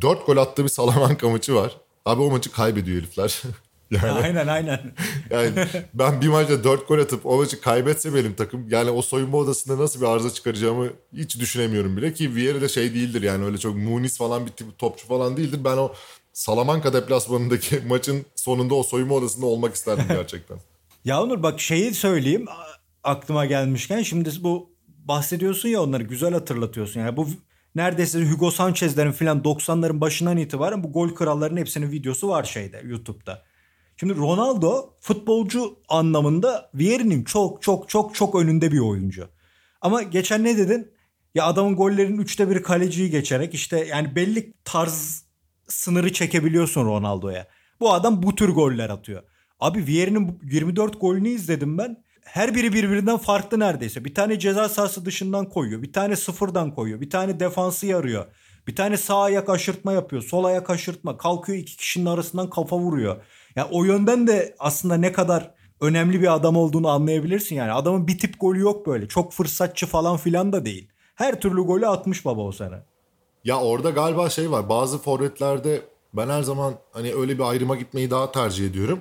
4 0.00 0.26
gol 0.26 0.36
attığı 0.36 0.64
bir 0.64 0.68
Salamanca 0.68 1.28
maçı 1.28 1.54
var. 1.54 1.76
Abi 2.04 2.22
o 2.22 2.30
maçı 2.30 2.52
kaybediyor 2.52 2.98
herifler. 2.98 3.42
yani, 3.90 4.10
Aynen 4.10 4.46
aynen. 4.46 4.80
yani 5.30 5.66
ben 5.94 6.20
bir 6.20 6.28
maçta 6.28 6.64
4 6.64 6.88
gol 6.88 6.98
atıp 6.98 7.26
o 7.26 7.36
maçı 7.36 7.60
kaybetse 7.60 8.14
benim 8.14 8.34
takım 8.34 8.68
yani 8.70 8.90
o 8.90 9.02
soyunma 9.02 9.38
odasında 9.38 9.82
nasıl 9.82 10.00
bir 10.00 10.06
arıza 10.06 10.30
çıkaracağımı 10.30 10.88
hiç 11.16 11.40
düşünemiyorum 11.40 11.96
bile 11.96 12.12
ki 12.14 12.34
Vieri 12.34 12.60
de 12.60 12.68
şey 12.68 12.94
değildir 12.94 13.22
yani 13.22 13.44
öyle 13.44 13.58
çok 13.58 13.76
munis 13.76 14.18
falan 14.18 14.46
bir 14.46 14.50
tip 14.50 14.78
topçu 14.78 15.06
falan 15.06 15.36
değildir. 15.36 15.60
Ben 15.64 15.76
o 15.76 15.92
Salamanca 16.32 16.92
deplasmanındaki 16.92 17.80
maçın 17.88 18.26
sonunda 18.34 18.74
o 18.74 18.82
soyunma 18.82 19.14
odasında 19.14 19.46
olmak 19.46 19.74
isterdim 19.74 20.04
gerçekten. 20.08 20.58
Ya 21.04 21.22
Onur 21.22 21.42
bak 21.42 21.60
şeyi 21.60 21.94
söyleyeyim 21.94 22.46
aklıma 23.04 23.46
gelmişken 23.46 24.02
şimdi 24.02 24.30
bu 24.40 24.75
bahsediyorsun 25.08 25.68
ya 25.68 25.82
onları 25.82 26.02
güzel 26.02 26.32
hatırlatıyorsun. 26.32 27.00
Yani 27.00 27.16
bu 27.16 27.28
neredeyse 27.74 28.30
Hugo 28.30 28.50
Sanchez'lerin 28.50 29.12
filan 29.12 29.40
90'ların 29.40 30.00
başından 30.00 30.36
itibaren 30.36 30.84
bu 30.84 30.92
gol 30.92 31.08
krallarının 31.08 31.60
hepsinin 31.60 31.90
videosu 31.90 32.28
var 32.28 32.44
şeyde 32.44 32.82
YouTube'da. 32.84 33.42
Şimdi 33.96 34.16
Ronaldo 34.16 34.94
futbolcu 35.00 35.78
anlamında 35.88 36.70
Vieri'nin 36.74 37.24
çok 37.24 37.62
çok 37.62 37.88
çok 37.88 38.14
çok 38.14 38.34
önünde 38.34 38.72
bir 38.72 38.78
oyuncu. 38.78 39.28
Ama 39.80 40.02
geçen 40.02 40.44
ne 40.44 40.58
dedin? 40.58 40.92
Ya 41.34 41.44
adamın 41.44 41.76
gollerinin 41.76 42.18
üçte 42.18 42.50
biri 42.50 42.62
kaleciyi 42.62 43.10
geçerek 43.10 43.54
işte 43.54 43.86
yani 43.86 44.16
belli 44.16 44.52
tarz 44.64 45.24
sınırı 45.68 46.12
çekebiliyorsun 46.12 46.84
Ronaldo'ya. 46.84 47.46
Bu 47.80 47.92
adam 47.92 48.22
bu 48.22 48.34
tür 48.34 48.48
goller 48.48 48.90
atıyor. 48.90 49.22
Abi 49.60 49.86
Vieri'nin 49.86 50.28
bu 50.28 50.32
24 50.42 51.00
golünü 51.00 51.28
izledim 51.28 51.78
ben. 51.78 52.04
Her 52.26 52.54
biri 52.54 52.72
birbirinden 52.72 53.16
farklı 53.16 53.58
neredeyse. 53.58 54.04
Bir 54.04 54.14
tane 54.14 54.38
ceza 54.38 54.68
sahası 54.68 55.04
dışından 55.04 55.48
koyuyor. 55.48 55.82
Bir 55.82 55.92
tane 55.92 56.16
sıfırdan 56.16 56.74
koyuyor. 56.74 57.00
Bir 57.00 57.10
tane 57.10 57.40
defansı 57.40 57.86
yarıyor. 57.86 58.26
Bir 58.66 58.76
tane 58.76 58.96
sağ 58.96 59.22
ayak 59.22 59.50
aşırtma 59.50 59.92
yapıyor. 59.92 60.22
Sol 60.22 60.44
ayak 60.44 60.70
aşırtma. 60.70 61.16
Kalkıyor 61.16 61.58
iki 61.58 61.76
kişinin 61.76 62.06
arasından 62.06 62.50
kafa 62.50 62.78
vuruyor. 62.78 63.16
Ya 63.56 63.68
o 63.70 63.84
yönden 63.84 64.26
de 64.26 64.54
aslında 64.58 64.96
ne 64.96 65.12
kadar 65.12 65.54
önemli 65.80 66.20
bir 66.20 66.34
adam 66.34 66.56
olduğunu 66.56 66.88
anlayabilirsin 66.88 67.56
yani. 67.56 67.72
Adamın 67.72 68.06
bir 68.08 68.18
tip 68.18 68.40
golü 68.40 68.60
yok 68.60 68.86
böyle. 68.86 69.08
Çok 69.08 69.32
fırsatçı 69.32 69.86
falan 69.86 70.16
filan 70.16 70.52
da 70.52 70.64
değil. 70.64 70.88
Her 71.14 71.40
türlü 71.40 71.60
golü 71.60 71.86
atmış 71.86 72.24
baba 72.24 72.40
o 72.40 72.52
sene. 72.52 72.76
Ya 73.44 73.60
orada 73.60 73.90
galiba 73.90 74.30
şey 74.30 74.50
var. 74.50 74.68
Bazı 74.68 74.98
forvetlerde 74.98 75.82
ben 76.12 76.28
her 76.28 76.42
zaman 76.42 76.74
hani 76.92 77.14
öyle 77.14 77.38
bir 77.38 77.42
ayrıma 77.42 77.76
gitmeyi 77.76 78.10
daha 78.10 78.32
tercih 78.32 78.66
ediyorum. 78.66 79.00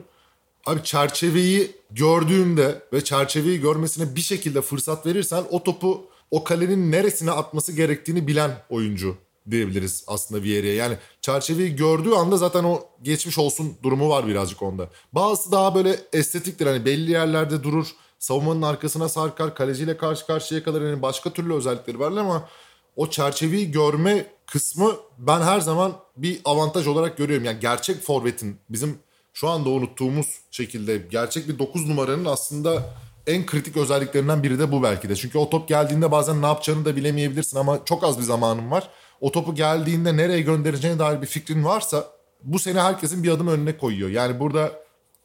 Abi 0.66 0.84
çerçeveyi 0.84 1.72
gördüğünde 1.92 2.82
ve 2.94 3.04
çerçeveyi 3.04 3.62
görmesine 3.62 4.16
bir 4.16 4.22
şekilde 4.22 4.62
fırsat 4.62 5.06
verirsen 5.06 5.44
o 5.50 5.64
topu 5.64 6.06
o 6.32 6.44
kalenin 6.44 6.92
neresine 6.92 7.32
atması 7.32 7.72
gerektiğini 7.72 8.28
bilen 8.28 8.52
oyuncu 8.70 9.16
diyebiliriz 9.52 10.04
aslında 10.08 10.44
Vieri'ye. 10.44 10.74
Yani 10.74 10.98
çerçeveyi 11.22 11.76
gördüğü 11.76 12.12
anda 12.12 12.38
zaten 12.38 12.64
o 12.64 12.84
geçmiş 13.02 13.38
olsun 13.38 13.74
durumu 13.84 14.10
var 14.10 14.28
birazcık 14.28 14.62
onda. 14.62 14.90
Bazısı 15.14 15.52
daha 15.52 15.76
böyle 15.76 16.00
estetiktir 16.14 16.68
hani 16.68 16.86
belli 16.86 17.12
yerlerde 17.12 17.64
durur. 17.64 17.88
Savunmanın 18.20 18.62
arkasına 18.62 19.10
sarkar, 19.10 19.56
kaleciyle 19.56 19.98
karşı 19.98 20.28
karşıya 20.28 20.64
kalır. 20.64 20.90
Yani 20.90 21.02
başka 21.02 21.30
türlü 21.30 21.54
özellikleri 21.54 22.00
var 22.00 22.12
ama 22.12 22.50
o 22.96 23.10
çerçeveyi 23.10 23.72
görme 23.72 24.26
kısmı 24.46 24.96
ben 25.18 25.42
her 25.42 25.60
zaman 25.60 25.94
bir 26.18 26.42
avantaj 26.46 26.88
olarak 26.88 27.18
görüyorum. 27.18 27.46
Yani 27.46 27.60
gerçek 27.60 28.02
forvetin 28.02 28.58
bizim 28.70 29.00
şu 29.36 29.50
anda 29.50 29.70
unuttuğumuz 29.70 30.40
şekilde 30.52 30.98
gerçek 30.98 31.48
bir 31.48 31.60
9 31.60 31.90
numaranın 31.90 32.26
aslında 32.26 32.84
en 33.28 33.46
kritik 33.46 33.78
özelliklerinden 33.78 34.44
biri 34.44 34.60
de 34.60 34.72
bu 34.72 34.84
belki 34.84 35.10
de. 35.10 35.16
Çünkü 35.16 35.38
o 35.38 35.50
top 35.50 35.68
geldiğinde 35.68 36.12
bazen 36.12 36.42
ne 36.42 36.46
yapacağını 36.46 36.86
da 36.86 36.96
bilemeyebilirsin 36.96 37.58
ama 37.58 37.86
çok 37.86 38.04
az 38.04 38.18
bir 38.18 38.24
zamanın 38.24 38.72
var. 38.72 38.90
O 39.22 39.32
topu 39.32 39.56
geldiğinde 39.56 40.18
nereye 40.18 40.42
göndereceğine 40.42 41.00
dair 41.00 41.22
bir 41.22 41.28
fikrin 41.28 41.66
varsa 41.66 42.08
bu 42.44 42.60
seni 42.60 42.80
herkesin 42.80 43.24
bir 43.24 43.30
adım 43.30 43.48
önüne 43.48 43.78
koyuyor. 43.78 44.10
Yani 44.10 44.40
burada 44.40 44.72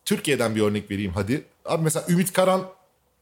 Türkiye'den 0.05 0.55
bir 0.55 0.63
örnek 0.63 0.91
vereyim 0.91 1.13
hadi. 1.15 1.45
Abi 1.65 1.83
mesela 1.83 2.07
Ümit 2.09 2.33
Karan 2.33 2.63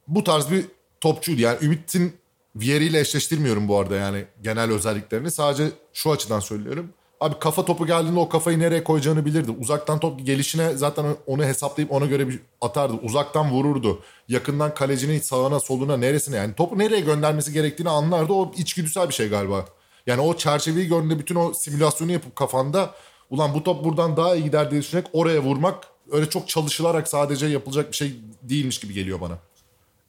bu 0.08 0.24
tarz 0.24 0.50
bir 0.50 0.64
topçuydu. 1.00 1.40
Yani 1.40 1.58
Ümit'in 1.62 2.16
Vieri 2.56 2.84
ile 2.84 3.00
eşleştirmiyorum 3.00 3.68
bu 3.68 3.78
arada 3.78 3.96
yani 3.96 4.24
genel 4.42 4.70
özelliklerini. 4.70 5.30
Sadece 5.30 5.70
şu 5.92 6.12
açıdan 6.12 6.40
söylüyorum. 6.40 6.90
Abi 7.20 7.34
kafa 7.38 7.64
topu 7.64 7.86
geldiğinde 7.86 8.20
o 8.20 8.28
kafayı 8.28 8.58
nereye 8.58 8.84
koyacağını 8.84 9.24
bilirdi. 9.24 9.50
Uzaktan 9.50 9.98
top 9.98 10.26
gelişine 10.26 10.74
zaten 10.74 11.06
onu 11.26 11.44
hesaplayıp 11.44 11.92
ona 11.92 12.06
göre 12.06 12.28
bir 12.28 12.40
atardı. 12.60 12.94
Uzaktan 13.02 13.50
vururdu. 13.50 14.00
Yakından 14.28 14.74
kalecinin 14.74 15.20
sağına 15.20 15.60
soluna 15.60 15.96
neresine 15.96 16.36
yani 16.36 16.54
topu 16.54 16.78
nereye 16.78 17.00
göndermesi 17.00 17.52
gerektiğini 17.52 17.88
anlardı. 17.88 18.32
O 18.32 18.52
içgüdüsel 18.56 19.08
bir 19.08 19.14
şey 19.14 19.28
galiba. 19.28 19.64
Yani 20.06 20.20
o 20.20 20.36
çerçeveyi 20.36 20.88
gördüğünde 20.88 21.18
bütün 21.18 21.34
o 21.34 21.52
simülasyonu 21.54 22.12
yapıp 22.12 22.36
kafanda 22.36 22.94
ulan 23.30 23.54
bu 23.54 23.62
top 23.62 23.84
buradan 23.84 24.16
daha 24.16 24.34
iyi 24.34 24.44
gider 24.44 24.70
diye 24.70 24.80
düşünerek 24.80 25.06
oraya 25.12 25.42
vurmak 25.42 25.84
öyle 26.12 26.30
çok 26.30 26.48
çalışılarak 26.48 27.08
sadece 27.08 27.46
yapılacak 27.46 27.90
bir 27.90 27.96
şey 27.96 28.20
değilmiş 28.42 28.80
gibi 28.80 28.94
geliyor 28.94 29.20
bana. 29.20 29.38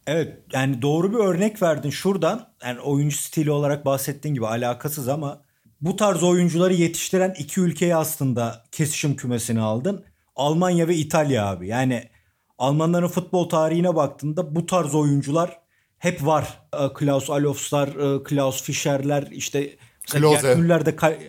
Evet 0.07 0.37
yani 0.53 0.81
doğru 0.81 1.11
bir 1.11 1.17
örnek 1.17 1.61
verdin 1.61 1.89
şuradan. 1.89 2.49
Yani 2.63 2.79
oyuncu 2.79 3.17
stili 3.17 3.51
olarak 3.51 3.85
bahsettiğin 3.85 4.35
gibi 4.35 4.47
alakasız 4.47 5.07
ama 5.07 5.41
bu 5.81 5.95
tarz 5.95 6.23
oyuncuları 6.23 6.73
yetiştiren 6.73 7.35
iki 7.39 7.61
ülkeyi 7.61 7.95
aslında 7.95 8.63
kesişim 8.71 9.15
kümesine 9.15 9.61
aldın. 9.61 10.05
Almanya 10.35 10.87
ve 10.87 10.95
İtalya 10.95 11.45
abi. 11.47 11.67
Yani 11.67 12.09
Almanların 12.57 13.07
futbol 13.07 13.49
tarihine 13.49 13.95
baktığında 13.95 14.55
bu 14.55 14.65
tarz 14.65 14.95
oyuncular 14.95 15.59
hep 15.97 16.25
var. 16.25 16.59
Ee, 16.73 16.93
Klaus 16.93 17.29
Allofs'lar, 17.29 17.87
e, 17.87 18.23
Klaus 18.23 18.63
Fischer'ler 18.63 19.27
işte 19.31 19.75
Klose. 20.11 20.53
Gerd 20.67 20.95
kal- 20.95 21.19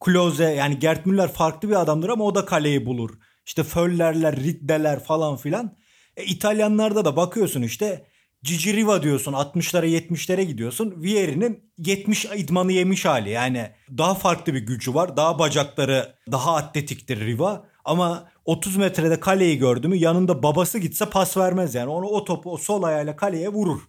Klose 0.00 0.44
yani 0.44 0.78
Gert 0.78 1.06
Müller 1.06 1.32
farklı 1.32 1.68
bir 1.68 1.80
adamdır 1.80 2.08
ama 2.08 2.24
o 2.24 2.34
da 2.34 2.44
kaleyi 2.44 2.86
bulur. 2.86 3.10
İşte 3.46 3.62
Föllerler, 3.62 4.36
Riddeler 4.36 5.04
falan 5.04 5.36
filan. 5.36 5.76
E, 6.16 6.24
İtalyanlarda 6.24 7.04
da 7.04 7.16
bakıyorsun 7.16 7.62
işte 7.62 8.06
Cici 8.44 8.76
Riva 8.76 9.02
diyorsun 9.02 9.32
60'lara 9.32 9.86
70'lere 9.86 10.42
gidiyorsun. 10.42 10.94
Vieri'nin 10.96 11.72
70 11.78 12.24
idmanı 12.24 12.72
yemiş 12.72 13.04
hali. 13.04 13.30
Yani 13.30 13.70
daha 13.98 14.14
farklı 14.14 14.54
bir 14.54 14.60
gücü 14.60 14.94
var. 14.94 15.16
Daha 15.16 15.38
bacakları 15.38 16.14
daha 16.32 16.56
atletiktir 16.56 17.20
Riva. 17.20 17.66
Ama 17.84 18.28
30 18.44 18.76
metrede 18.76 19.20
kaleyi 19.20 19.58
gördü 19.58 19.88
mü 19.88 19.96
yanında 19.96 20.42
babası 20.42 20.78
gitse 20.78 21.06
pas 21.06 21.36
vermez 21.36 21.74
yani. 21.74 21.88
Onu 21.88 22.06
o 22.06 22.24
topu 22.24 22.52
o 22.52 22.56
sol 22.56 22.82
ayağıyla 22.82 23.16
kaleye 23.16 23.48
vurur. 23.48 23.80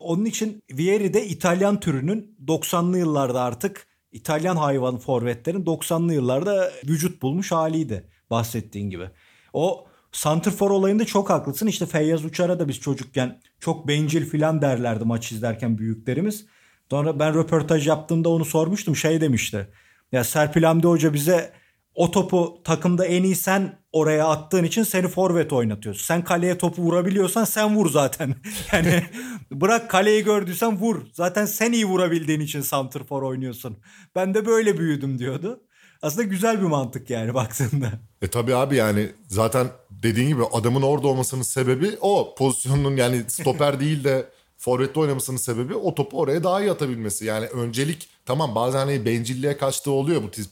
Onun 0.00 0.24
için 0.24 0.62
Vieri 0.72 1.14
de 1.14 1.26
İtalyan 1.26 1.80
türünün 1.80 2.36
90'lı 2.46 2.98
yıllarda 2.98 3.42
artık 3.42 3.86
İtalyan 4.12 4.56
hayvan 4.56 4.98
forvetlerin 4.98 5.64
90'lı 5.64 6.14
yıllarda 6.14 6.72
vücut 6.84 7.22
bulmuş 7.22 7.52
haliydi 7.52 8.08
bahsettiğin 8.30 8.90
gibi. 8.90 9.10
O 9.52 9.86
Santrfor 10.12 10.70
olayında 10.70 11.04
çok 11.04 11.30
haklısın. 11.30 11.66
İşte 11.66 11.86
Feyyaz 11.86 12.24
Uçar'a 12.24 12.58
da 12.58 12.68
biz 12.68 12.80
çocukken 12.80 13.40
çok 13.60 13.88
bencil 13.88 14.30
filan 14.30 14.62
derlerdi 14.62 15.04
maç 15.04 15.32
izlerken 15.32 15.78
büyüklerimiz. 15.78 16.46
Sonra 16.90 17.18
ben 17.18 17.34
röportaj 17.34 17.88
yaptığımda 17.88 18.28
onu 18.28 18.44
sormuştum. 18.44 18.96
Şey 18.96 19.20
demişti. 19.20 19.68
Ya 20.12 20.24
Serpil 20.24 20.62
Hamdi 20.62 20.86
Hoca 20.86 21.14
bize 21.14 21.52
o 21.94 22.10
topu 22.10 22.60
takımda 22.64 23.06
en 23.06 23.22
iyi 23.22 23.36
sen 23.36 23.78
oraya 23.92 24.28
attığın 24.28 24.64
için 24.64 24.82
seni 24.82 25.08
forvet 25.08 25.52
oynatıyorsun. 25.52 26.02
Sen 26.04 26.24
kaleye 26.24 26.58
topu 26.58 26.82
vurabiliyorsan 26.82 27.44
sen 27.44 27.76
vur 27.76 27.90
zaten. 27.90 28.34
yani 28.72 29.02
bırak 29.50 29.90
kaleyi 29.90 30.24
gördüysen 30.24 30.76
vur. 30.76 31.02
Zaten 31.12 31.46
sen 31.46 31.72
iyi 31.72 31.86
vurabildiğin 31.86 32.40
için 32.40 32.60
santrfor 32.60 33.22
oynuyorsun. 33.22 33.78
Ben 34.14 34.34
de 34.34 34.46
böyle 34.46 34.78
büyüdüm 34.78 35.18
diyordu. 35.18 35.60
Aslında 36.02 36.22
güzel 36.22 36.60
bir 36.60 36.66
mantık 36.66 37.10
yani 37.10 37.34
baktığında. 37.34 37.92
E 38.22 38.28
tabi 38.28 38.54
abi 38.54 38.76
yani 38.76 39.10
zaten 39.28 39.68
dediğin 39.90 40.28
gibi 40.28 40.42
adamın 40.52 40.82
orada 40.82 41.08
olmasının 41.08 41.42
sebebi 41.42 41.96
o 42.00 42.34
pozisyonun 42.38 42.96
yani 42.96 43.24
stoper 43.28 43.80
değil 43.80 44.04
de 44.04 44.26
forvette 44.58 45.00
oynamasının 45.00 45.36
sebebi 45.36 45.74
o 45.74 45.94
topu 45.94 46.18
oraya 46.18 46.44
daha 46.44 46.60
iyi 46.60 46.70
atabilmesi. 46.70 47.24
Yani 47.24 47.46
öncelik 47.46 48.08
tamam 48.26 48.54
bazen 48.54 48.78
hani 48.78 49.04
bencilliğe 49.04 49.56
kaçtığı 49.56 49.90
oluyor 49.90 50.22
bu 50.22 50.30
tip 50.30 50.46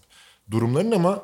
durumların 0.50 0.90
ama 0.90 1.22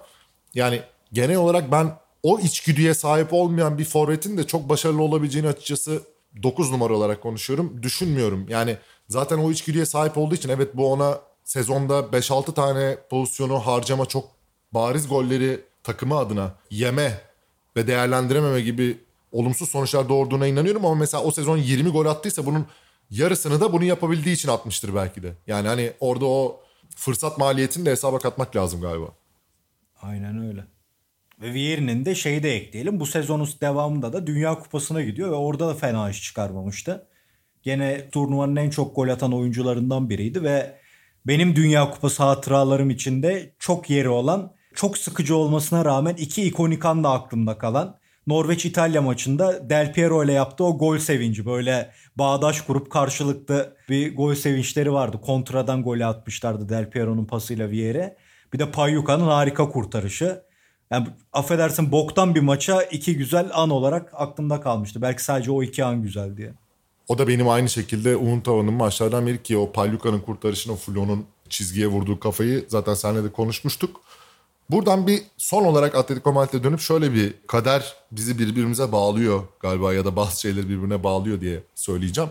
yani 0.55 0.81
genel 1.13 1.37
olarak 1.37 1.73
ben 1.73 1.97
o 2.23 2.39
içgüdüye 2.39 2.95
sahip 2.95 3.33
olmayan 3.33 3.79
bir 3.79 3.85
forvetin 3.85 4.39
de 4.39 4.47
çok 4.47 4.69
başarılı 4.69 5.03
olabileceğini 5.03 5.49
açıkçası 5.49 6.03
9 6.43 6.71
numara 6.71 6.95
olarak 6.95 7.23
konuşuyorum. 7.23 7.83
Düşünmüyorum. 7.83 8.47
Yani 8.49 8.77
zaten 9.09 9.39
o 9.39 9.51
içgüdüye 9.51 9.87
sahip 9.87 10.19
olduğu 10.19 10.35
için 10.35 10.49
evet 10.49 10.77
bu 10.77 10.93
ona 10.93 11.21
sezonda 11.47 12.01
5-6 12.01 12.55
tane 12.55 12.97
pozisyonu 13.11 13.59
harcama 13.59 14.07
çok 14.07 14.25
bariz 14.73 15.09
golleri 15.09 15.61
takımı 15.83 16.17
adına 16.17 16.55
yeme 16.71 17.21
ve 17.77 17.87
değerlendirememe 17.87 18.61
gibi 18.61 18.99
olumsuz 19.33 19.69
sonuçlar 19.69 20.09
doğurduğuna 20.09 20.47
inanıyorum 20.47 20.85
ama 20.85 20.95
mesela 20.95 21.23
o 21.23 21.31
sezon 21.31 21.57
20 21.57 21.91
gol 21.91 22.07
attıysa 22.07 22.47
bunun 22.47 22.67
yarısını 23.11 23.61
da 23.61 23.73
bunu 23.73 23.85
yapabildiği 23.85 24.35
için 24.35 24.49
atmıştır 24.49 24.95
belki 24.95 25.23
de. 25.23 25.33
Yani 25.47 25.69
hani 25.69 25.93
orada 26.01 26.27
o 26.27 26.61
fırsat 26.97 27.39
maliyetini 27.39 27.87
de 27.87 27.91
hesaba 27.91 28.19
katmak 28.19 28.57
lazım 28.57 28.81
galiba. 28.81 29.09
Aynen 30.03 30.49
öyle. 30.49 30.65
Ve 31.41 31.53
Vieri'nin 31.53 32.05
de 32.05 32.15
şeyi 32.15 32.43
de 32.43 32.57
ekleyelim. 32.57 33.01
Bu 33.01 33.07
sezonun 33.07 33.49
devamında 33.61 34.13
da 34.13 34.27
Dünya 34.27 34.59
Kupası'na 34.59 35.03
gidiyor 35.03 35.31
ve 35.31 35.35
orada 35.35 35.69
da 35.69 35.75
fena 35.75 36.11
iş 36.11 36.23
çıkarmamıştı. 36.23 37.07
Gene 37.63 38.11
turnuvanın 38.11 38.57
en 38.57 38.71
çok 38.71 38.97
gol 38.97 39.09
atan 39.09 39.33
oyuncularından 39.33 40.11
biriydi 40.11 40.43
ve 40.43 40.86
benim 41.27 41.57
Dünya 41.57 41.91
Kupası 41.91 42.23
hatıralarım 42.23 42.91
içinde 42.91 43.55
çok 43.59 43.91
yeri 43.91 44.09
olan, 44.09 44.53
çok 44.75 44.99
sıkıcı 44.99 45.37
olmasına 45.37 45.85
rağmen 45.85 46.15
iki 46.15 46.43
ikonik 46.43 46.85
an 46.85 47.05
da 47.05 47.11
aklımda 47.11 47.59
kalan 47.59 47.97
Norveç-İtalya 48.27 49.03
maçında 49.03 49.71
Del 49.71 49.93
Piero 49.93 50.25
ile 50.25 50.33
yaptığı 50.33 50.65
o 50.65 50.79
gol 50.79 50.99
sevinci. 50.99 51.47
Böyle 51.47 51.91
bağdaş 52.17 52.61
kurup 52.61 52.91
karşılıklı 52.91 53.77
bir 53.89 54.17
gol 54.17 54.35
sevinçleri 54.35 54.93
vardı. 54.93 55.21
Kontradan 55.23 55.83
golü 55.83 56.05
atmışlardı 56.05 56.69
Del 56.69 56.91
Piero'nun 56.91 57.25
pasıyla 57.25 57.71
Vieri. 57.71 58.15
Bir 58.53 58.59
de 58.59 58.71
Payyuka'nın 58.71 59.25
harika 59.25 59.69
kurtarışı. 59.69 60.43
Yani 60.91 61.07
affedersin 61.33 61.93
boktan 61.93 62.35
bir 62.35 62.41
maça 62.41 62.83
iki 62.83 63.17
güzel 63.17 63.51
an 63.55 63.71
olarak 63.71 64.11
aklımda 64.15 64.61
kalmıştı. 64.61 65.03
Belki 65.03 65.25
sadece 65.25 65.51
o 65.51 65.63
iki 65.63 65.85
an 65.85 66.03
güzel 66.03 66.37
diye. 66.37 66.53
O 67.09 67.19
da 67.19 67.29
benim 67.29 67.49
aynı 67.49 67.69
şekilde 67.69 68.17
Untava'nın 68.17 68.75
maçlardan 68.75 69.27
biri 69.27 69.43
ki 69.43 69.57
o 69.57 69.73
Palyuka'nın 69.73 70.21
kurtarışını 70.21 70.77
Fulon'un 70.77 71.27
çizgiye 71.49 71.87
vurduğu 71.87 72.21
kafayı 72.21 72.65
zaten 72.69 72.95
seninle 72.95 73.25
de 73.25 73.33
konuşmuştuk. 73.33 74.01
Buradan 74.71 75.07
bir 75.07 75.23
son 75.37 75.65
olarak 75.65 75.95
Atletico 75.95 76.33
Madrid'e 76.33 76.65
dönüp 76.65 76.81
şöyle 76.81 77.15
bir 77.15 77.35
kader 77.47 77.95
bizi 78.13 78.39
birbirimize 78.39 78.93
bağlıyor 78.93 79.43
galiba 79.61 79.95
ya 79.95 80.05
da 80.05 80.17
bazı 80.17 80.41
şeyleri 80.41 80.69
birbirine 80.69 81.03
bağlıyor 81.03 81.41
diye 81.41 81.63
söyleyeceğim. 81.75 82.31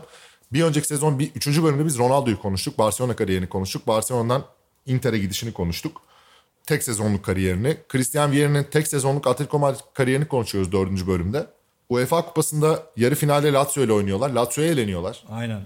Bir 0.53 0.63
önceki 0.63 0.87
sezon 0.87 1.19
bir 1.19 1.31
üçüncü 1.35 1.63
bölümde 1.63 1.85
biz 1.85 1.97
Ronaldo'yu 1.97 2.41
konuştuk. 2.41 2.77
Barcelona 2.77 3.15
kariyerini 3.15 3.49
konuştuk. 3.49 3.87
Barcelona'dan 3.87 4.43
Inter'e 4.85 5.17
gidişini 5.17 5.53
konuştuk. 5.53 6.01
Tek 6.65 6.83
sezonluk 6.83 7.25
kariyerini. 7.25 7.77
Christian 7.89 8.31
Vieri'nin 8.31 8.63
tek 8.63 8.87
sezonluk 8.87 9.27
Atletico 9.27 9.59
Madrid 9.59 9.79
kariyerini 9.93 10.27
konuşuyoruz 10.27 10.71
dördüncü 10.71 11.07
bölümde. 11.07 11.47
UEFA 11.89 12.25
Kupası'nda 12.25 12.83
yarı 12.97 13.15
finalde 13.15 13.53
Lazio 13.53 13.83
ile 13.83 13.93
oynuyorlar. 13.93 14.29
Lazio'ya 14.29 14.71
eleniyorlar. 14.71 15.23
Aynen. 15.29 15.61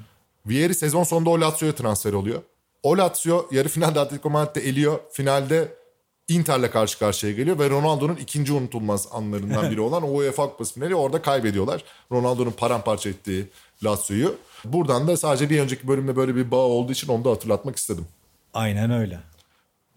Vieri 0.45 0.75
sezon 0.75 1.03
sonunda 1.03 1.29
o 1.29 1.41
Lazio'ya 1.41 1.75
transfer 1.75 2.13
oluyor. 2.13 2.41
O 2.83 2.97
Lazio 2.97 3.47
yarı 3.51 3.69
finalde 3.69 3.99
Atletico 3.99 4.29
Madrid'de 4.29 4.69
eliyor. 4.69 4.99
Finalde 5.11 5.79
Inter'le 6.27 6.71
karşı 6.71 6.99
karşıya 6.99 7.33
geliyor 7.33 7.59
ve 7.59 7.69
Ronaldo'nun 7.69 8.15
ikinci 8.15 8.53
unutulmaz 8.53 9.07
anlarından 9.11 9.71
biri 9.71 9.81
olan 9.81 10.03
o 10.03 10.07
UEFA 10.15 10.49
Kupası 10.49 10.73
finali 10.73 10.95
orada 10.95 11.21
kaybediyorlar. 11.21 11.83
Ronaldo'nun 12.11 12.51
paramparça 12.51 13.09
ettiği 13.09 13.47
Lazio'yu. 13.83 14.35
Buradan 14.65 15.07
da 15.07 15.17
sadece 15.17 15.49
bir 15.49 15.59
önceki 15.59 15.87
bölümde 15.87 16.15
böyle 16.15 16.35
bir 16.35 16.51
bağ 16.51 16.55
olduğu 16.55 16.91
için 16.91 17.07
onu 17.07 17.25
da 17.25 17.29
hatırlatmak 17.29 17.75
istedim. 17.75 18.05
Aynen 18.53 18.91
öyle. 18.91 19.19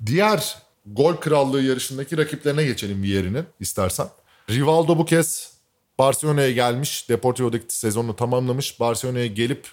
Diğer 0.07 0.59
gol 0.87 1.17
krallığı 1.17 1.63
yarışındaki 1.63 2.19
rakiplerine 2.19 2.65
geçelim 2.65 3.03
Vieri'nin 3.03 3.45
istersen. 3.61 4.07
Rivaldo 4.51 4.99
bu 4.99 5.05
kez 5.05 5.52
Barcelona'ya 6.03 6.51
gelmiş. 6.51 7.09
Deportivo'daki 7.09 7.65
sezonunu 7.69 8.17
tamamlamış. 8.17 8.81
Barcelona'ya 8.81 9.27
gelip 9.27 9.69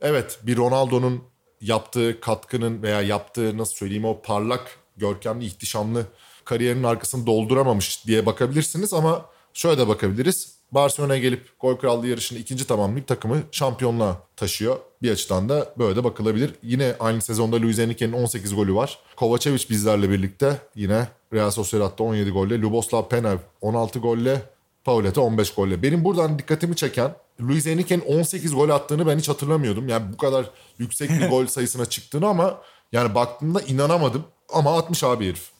evet 0.00 0.38
bir 0.42 0.56
Ronaldo'nun 0.56 1.22
yaptığı 1.60 2.20
katkının 2.20 2.82
veya 2.82 3.02
yaptığı 3.02 3.58
nasıl 3.58 3.74
söyleyeyim 3.74 4.04
o 4.04 4.22
parlak, 4.22 4.78
görkemli, 4.96 5.44
ihtişamlı 5.44 6.06
kariyerinin 6.44 6.82
arkasını 6.82 7.26
dolduramamış 7.26 8.06
diye 8.06 8.26
bakabilirsiniz 8.26 8.92
ama 8.92 9.26
şöyle 9.52 9.78
de 9.78 9.88
bakabiliriz. 9.88 10.54
Barcelona'ya 10.72 11.20
gelip 11.20 11.60
gol 11.60 11.76
krallığı 11.76 12.06
yarışını 12.06 12.38
ikinci 12.38 12.66
tamamlayıp 12.66 13.08
takımı 13.08 13.42
şampiyonluğa 13.50 14.22
taşıyor. 14.36 14.78
Bir 15.02 15.10
açıdan 15.10 15.48
da 15.48 15.74
böyle 15.78 15.96
de 15.96 16.04
bakılabilir. 16.04 16.54
Yine 16.62 16.94
aynı 17.00 17.22
sezonda 17.22 17.56
Luis 17.62 17.78
Enrique'nin 17.78 18.12
18 18.12 18.54
golü 18.54 18.74
var. 18.74 18.98
Kovacevic 19.16 19.64
bizlerle 19.70 20.10
birlikte 20.10 20.58
yine 20.74 21.08
Real 21.32 21.50
Sociedad'da 21.50 22.02
17 22.02 22.30
golle. 22.30 22.60
Luboslav 22.60 23.08
Penev 23.08 23.38
16 23.60 23.98
golle. 23.98 24.51
Pauleta 24.84 25.20
15 25.20 25.54
golle. 25.54 25.82
Benim 25.82 26.04
buradan 26.04 26.38
dikkatimi 26.38 26.76
çeken 26.76 27.10
Luis 27.40 27.66
Enrique'nin 27.66 28.00
18 28.00 28.54
gol 28.54 28.68
attığını 28.68 29.06
ben 29.06 29.18
hiç 29.18 29.28
hatırlamıyordum. 29.28 29.88
Yani 29.88 30.12
bu 30.12 30.16
kadar 30.16 30.50
yüksek 30.78 31.10
bir 31.10 31.28
gol 31.28 31.46
sayısına 31.46 31.84
çıktığını 31.84 32.26
ama 32.26 32.58
yani 32.92 33.14
baktığımda 33.14 33.60
inanamadım. 33.60 34.24
Ama 34.52 34.78
atmış 34.78 35.04
abi 35.04 35.26
herif. 35.26 35.50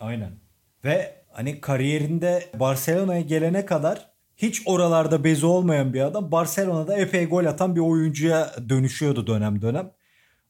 Aynen. 0.00 0.32
Ve 0.84 1.14
hani 1.32 1.60
kariyerinde 1.60 2.50
Barcelona'ya 2.60 3.20
gelene 3.20 3.66
kadar 3.66 4.12
hiç 4.36 4.62
oralarda 4.66 5.24
bezi 5.24 5.46
olmayan 5.46 5.94
bir 5.94 6.00
adam 6.00 6.32
Barcelona'da 6.32 6.96
epey 6.96 7.26
gol 7.26 7.44
atan 7.44 7.76
bir 7.76 7.80
oyuncuya 7.80 8.54
dönüşüyordu 8.68 9.26
dönem 9.26 9.62
dönem. 9.62 9.90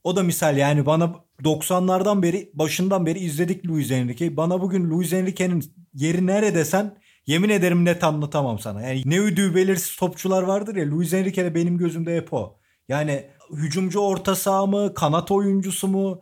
O 0.05 0.16
da 0.16 0.23
misal 0.23 0.57
yani 0.57 0.87
bana 0.87 1.14
90'lardan 1.45 2.23
beri 2.23 2.51
başından 2.55 3.07
beri 3.07 3.18
izledik 3.18 3.66
Luis 3.66 3.90
Enrique'yi. 3.90 4.37
Bana 4.37 4.61
bugün 4.61 4.90
Luis 4.90 5.12
Enrique'nin 5.12 5.64
yeri 5.95 6.27
nerede 6.27 6.55
desen 6.55 6.97
yemin 7.27 7.49
ederim 7.49 7.85
net 7.85 8.05
anlatamam 8.05 8.59
sana. 8.59 8.83
Yani 8.83 9.03
ne 9.05 9.17
üdüğü 9.17 9.55
belirsiz 9.55 9.97
topçular 9.97 10.43
vardır 10.43 10.77
ya 10.77 10.91
Luis 10.91 11.13
Enrique 11.13 11.45
de 11.45 11.55
benim 11.55 11.79
gözümde 11.79 12.17
hep 12.17 12.33
o. 12.33 12.57
Yani 12.89 13.27
hücumcu 13.53 14.01
orta 14.01 14.35
saha 14.35 14.67
mı, 14.67 14.95
kanat 14.95 15.31
oyuncusu 15.31 15.89
mu? 15.89 16.21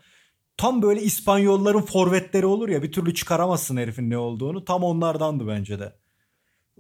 Tam 0.57 0.83
böyle 0.83 1.03
İspanyolların 1.03 1.83
forvetleri 1.83 2.47
olur 2.47 2.69
ya 2.69 2.83
bir 2.83 2.93
türlü 2.93 3.15
çıkaramazsın 3.15 3.77
herifin 3.77 4.11
ne 4.11 4.19
olduğunu. 4.19 4.65
Tam 4.65 4.85
onlardandı 4.85 5.49
bence 5.49 5.79
de. 5.79 5.93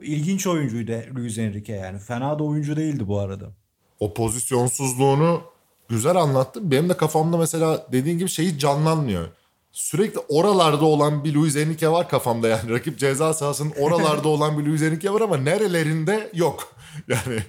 İlginç 0.03 0.47
oyuncuydu 0.47 0.93
Luis 1.17 1.39
Enrique 1.39 1.79
yani. 1.79 1.99
Fena 1.99 2.39
da 2.39 2.45
oyuncu 2.45 2.77
değildi 2.77 3.09
bu 3.09 3.19
arada. 3.19 3.53
O 4.01 4.15
pozisyonsuzluğunu 4.15 5.43
güzel 5.89 6.17
anlattın. 6.17 6.71
Benim 6.71 6.89
de 6.89 6.97
kafamda 6.97 7.37
mesela 7.37 7.87
dediğin 7.93 8.19
gibi 8.19 8.29
şeyi 8.29 8.59
canlanmıyor. 8.59 9.29
Sürekli 9.73 10.19
oralarda 10.29 10.85
olan 10.85 11.25
bir 11.25 11.35
Luis 11.35 11.57
Enrique 11.57 11.91
var 11.91 12.09
kafamda 12.09 12.49
yani. 12.49 12.71
Rakip 12.75 12.99
ceza 12.99 13.35
sahasının 13.35 13.73
oralarda 13.79 14.29
olan 14.35 14.59
bir 14.59 14.67
Luis 14.71 14.83
Enrique 14.83 15.13
var 15.13 15.21
ama 15.21 15.37
nerelerinde 15.37 16.31
yok. 16.35 16.73
Yani 17.09 17.43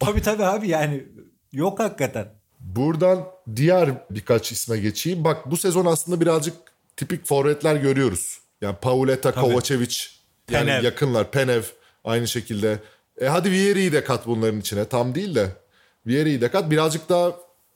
tabii 0.00 0.22
tabii 0.22 0.44
abi 0.44 0.68
yani 0.68 1.04
yok 1.52 1.80
hakikaten. 1.80 2.28
Buradan 2.60 3.24
diğer 3.56 3.90
birkaç 4.10 4.52
isme 4.52 4.78
geçeyim. 4.78 5.24
Bak 5.24 5.50
bu 5.50 5.56
sezon 5.56 5.86
aslında 5.86 6.20
birazcık 6.20 6.54
tipik 6.96 7.26
forvetler 7.26 7.76
görüyoruz. 7.76 8.38
Yani 8.60 8.76
Pauleta, 8.82 9.32
Tabii. 9.32 9.44
Kovacevic 9.44 9.96
yani 10.50 10.66
Penev. 10.66 10.84
yakınlar. 10.84 11.30
Penev 11.30 11.62
aynı 12.04 12.28
şekilde. 12.28 12.78
E 13.20 13.26
hadi 13.26 13.50
Vieri'yi 13.50 13.92
de 13.92 14.04
kat 14.04 14.26
bunların 14.26 14.60
içine. 14.60 14.84
Tam 14.84 15.14
değil 15.14 15.34
de. 15.34 15.48
Vieri'yi 16.06 16.40
de 16.40 16.50
kat. 16.50 16.70
Birazcık 16.70 17.08
daha 17.08 17.32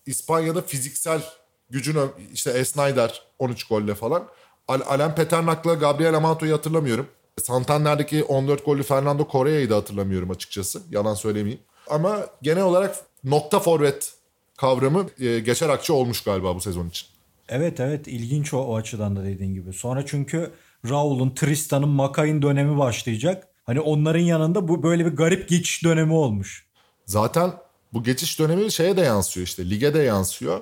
İspanya'da 0.07 0.63
fiziksel 0.63 1.23
gücün 1.73 1.95
ö- 1.97 2.09
işte 2.33 2.51
Esnayder 2.51 3.23
13 3.39 3.65
golle 3.65 3.95
falan. 3.95 4.25
Al- 4.69 4.81
Alain 4.87 5.13
Peternak'la 5.15 5.75
Gabriel 5.75 6.15
Amato'yu 6.15 6.55
hatırlamıyorum. 6.55 7.07
Santander'deki 7.43 8.25
14 8.25 8.65
gollü 8.65 8.83
Fernando 8.83 9.27
Correa'yı 9.33 9.71
da 9.71 9.77
hatırlamıyorum 9.77 10.31
açıkçası. 10.31 10.83
Yalan 10.91 11.15
söylemeyeyim. 11.15 11.61
Ama 11.91 12.27
genel 12.43 12.63
olarak 12.63 12.97
nokta 13.25 13.61
forvet 13.61 14.15
kavramı 14.57 15.07
e, 15.21 15.39
geçer 15.39 15.69
akçe 15.69 15.93
olmuş 15.93 16.23
galiba 16.23 16.55
bu 16.55 16.61
sezon 16.61 16.89
için. 16.89 17.07
Evet 17.49 17.81
evet 17.81 18.09
ilginç 18.09 18.55
o, 18.55 18.59
o 18.59 18.77
açıdan 18.77 19.17
da 19.17 19.25
dediğin 19.25 19.55
gibi. 19.55 19.73
Sonra 19.73 20.07
çünkü 20.07 20.51
Raul'un, 20.91 21.31
Tristan'ın, 21.31 21.89
Makay'ın 21.89 22.43
dönemi 22.43 22.79
başlayacak. 22.79 23.49
Hani 23.65 23.81
onların 23.81 24.21
yanında 24.21 24.69
bu 24.69 24.83
böyle 24.83 25.07
bir 25.07 25.11
garip 25.17 25.49
geçiş 25.49 25.85
dönemi 25.85 26.13
olmuş. 26.13 26.67
Zaten 27.07 27.53
bu 27.93 28.03
geçiş 28.03 28.39
dönemi 28.39 28.73
şeye 28.73 28.97
de 28.97 29.01
yansıyor 29.01 29.47
işte 29.47 29.71
lige 29.71 29.95
de 29.95 29.99
yansıyor. 29.99 30.61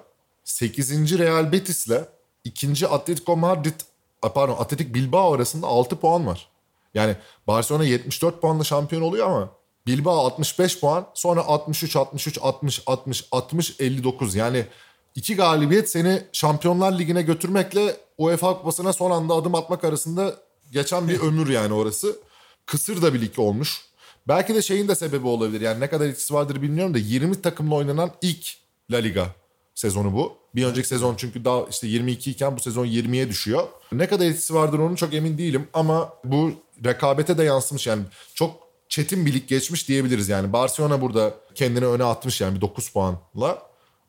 8. 0.50 1.18
Real 1.18 1.52
Betis'le 1.52 2.08
2. 2.44 2.86
Atletico 2.88 3.36
Madrid 3.36 3.80
pardon 4.28 4.56
Atletik 4.58 4.94
Bilbao 4.94 5.32
arasında 5.32 5.66
6 5.66 5.96
puan 5.96 6.26
var. 6.26 6.48
Yani 6.94 7.16
Barcelona 7.46 7.84
74 7.84 8.42
puanla 8.42 8.64
şampiyon 8.64 9.02
oluyor 9.02 9.26
ama 9.26 9.50
Bilbao 9.86 10.26
65 10.26 10.80
puan 10.80 11.06
sonra 11.14 11.40
63 11.40 11.96
63 11.96 12.38
60 12.42 12.82
60 12.86 13.28
60 13.32 13.80
59 13.80 14.34
yani 14.34 14.66
iki 15.14 15.36
galibiyet 15.36 15.90
seni 15.90 16.22
Şampiyonlar 16.32 16.98
Ligi'ne 16.98 17.22
götürmekle 17.22 17.96
UEFA 18.18 18.58
Kupası'na 18.58 18.92
son 18.92 19.10
anda 19.10 19.34
adım 19.34 19.54
atmak 19.54 19.84
arasında 19.84 20.34
geçen 20.72 21.08
bir 21.08 21.20
ömür 21.20 21.48
yani 21.48 21.74
orası. 21.74 22.18
Kısır 22.66 23.02
da 23.02 23.14
bir 23.14 23.20
lig 23.20 23.38
olmuş. 23.38 23.80
Belki 24.28 24.54
de 24.54 24.62
şeyin 24.62 24.88
de 24.88 24.94
sebebi 24.94 25.26
olabilir. 25.26 25.60
Yani 25.60 25.80
ne 25.80 25.90
kadar 25.90 26.06
etkisi 26.06 26.34
vardır 26.34 26.62
bilmiyorum 26.62 26.94
da 26.94 26.98
20 26.98 27.42
takımla 27.42 27.74
oynanan 27.74 28.10
ilk 28.22 28.54
La 28.90 28.96
Liga 28.96 29.39
sezonu 29.80 30.12
bu. 30.12 30.32
Bir 30.54 30.64
önceki 30.64 30.88
sezon 30.88 31.14
çünkü 31.16 31.44
daha 31.44 31.62
işte 31.70 31.86
22 31.86 32.30
iken 32.30 32.56
bu 32.56 32.60
sezon 32.60 32.86
20'ye 32.86 33.28
düşüyor. 33.28 33.68
Ne 33.92 34.06
kadar 34.06 34.26
etkisi 34.26 34.54
vardır 34.54 34.78
onun 34.78 34.94
çok 34.94 35.14
emin 35.14 35.38
değilim 35.38 35.68
ama 35.72 36.12
bu 36.24 36.52
rekabete 36.84 37.38
de 37.38 37.44
yansımış 37.44 37.86
yani 37.86 38.02
çok 38.34 38.54
çetin 38.88 39.26
bir 39.26 39.34
lig 39.34 39.48
geçmiş 39.48 39.88
diyebiliriz 39.88 40.28
yani. 40.28 40.52
Barcelona 40.52 41.00
burada 41.00 41.34
kendini 41.54 41.86
öne 41.86 42.04
atmış 42.04 42.40
yani 42.40 42.56
bir 42.56 42.60
9 42.60 42.88
puanla. 42.88 43.62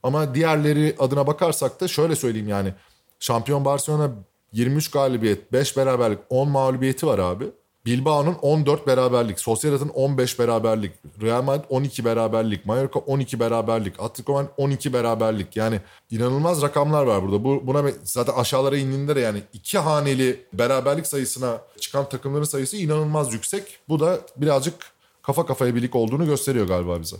Ama 0.03 0.35
diğerleri 0.35 0.95
adına 0.99 1.27
bakarsak 1.27 1.81
da 1.81 1.87
şöyle 1.87 2.15
söyleyeyim 2.15 2.47
yani. 2.47 2.73
Şampiyon 3.19 3.65
Barcelona 3.65 4.11
23 4.53 4.91
galibiyet, 4.91 5.53
5 5.53 5.77
beraberlik, 5.77 6.19
10 6.29 6.49
mağlubiyeti 6.49 7.07
var 7.07 7.19
abi. 7.19 7.45
Bilbao'nun 7.85 8.33
14 8.41 8.87
beraberlik, 8.87 9.39
Sociedad'ın 9.39 9.89
15 9.89 10.39
beraberlik, 10.39 10.91
Real 11.21 11.43
Madrid 11.43 11.65
12 11.69 12.05
beraberlik, 12.05 12.65
Mallorca 12.65 12.99
12 12.99 13.39
beraberlik, 13.39 13.99
Atletico 13.99 14.33
Madrid 14.33 14.49
12 14.57 14.93
beraberlik. 14.93 15.55
Yani 15.55 15.79
inanılmaz 16.11 16.61
rakamlar 16.61 17.03
var 17.03 17.23
burada. 17.23 17.43
Bu 17.43 17.67
buna 17.67 17.91
zaten 18.03 18.33
aşağılara 18.33 18.77
indiğinde 18.77 19.15
de 19.15 19.19
yani 19.19 19.41
iki 19.53 19.77
haneli 19.77 20.45
beraberlik 20.53 21.07
sayısına 21.07 21.61
çıkan 21.79 22.09
takımların 22.09 22.43
sayısı 22.43 22.77
inanılmaz 22.77 23.33
yüksek. 23.33 23.79
Bu 23.89 23.99
da 23.99 24.19
birazcık 24.37 24.75
kafa 25.21 25.45
kafaya 25.45 25.75
birlik 25.75 25.95
olduğunu 25.95 26.25
gösteriyor 26.25 26.67
galiba 26.67 27.01
bize. 27.01 27.15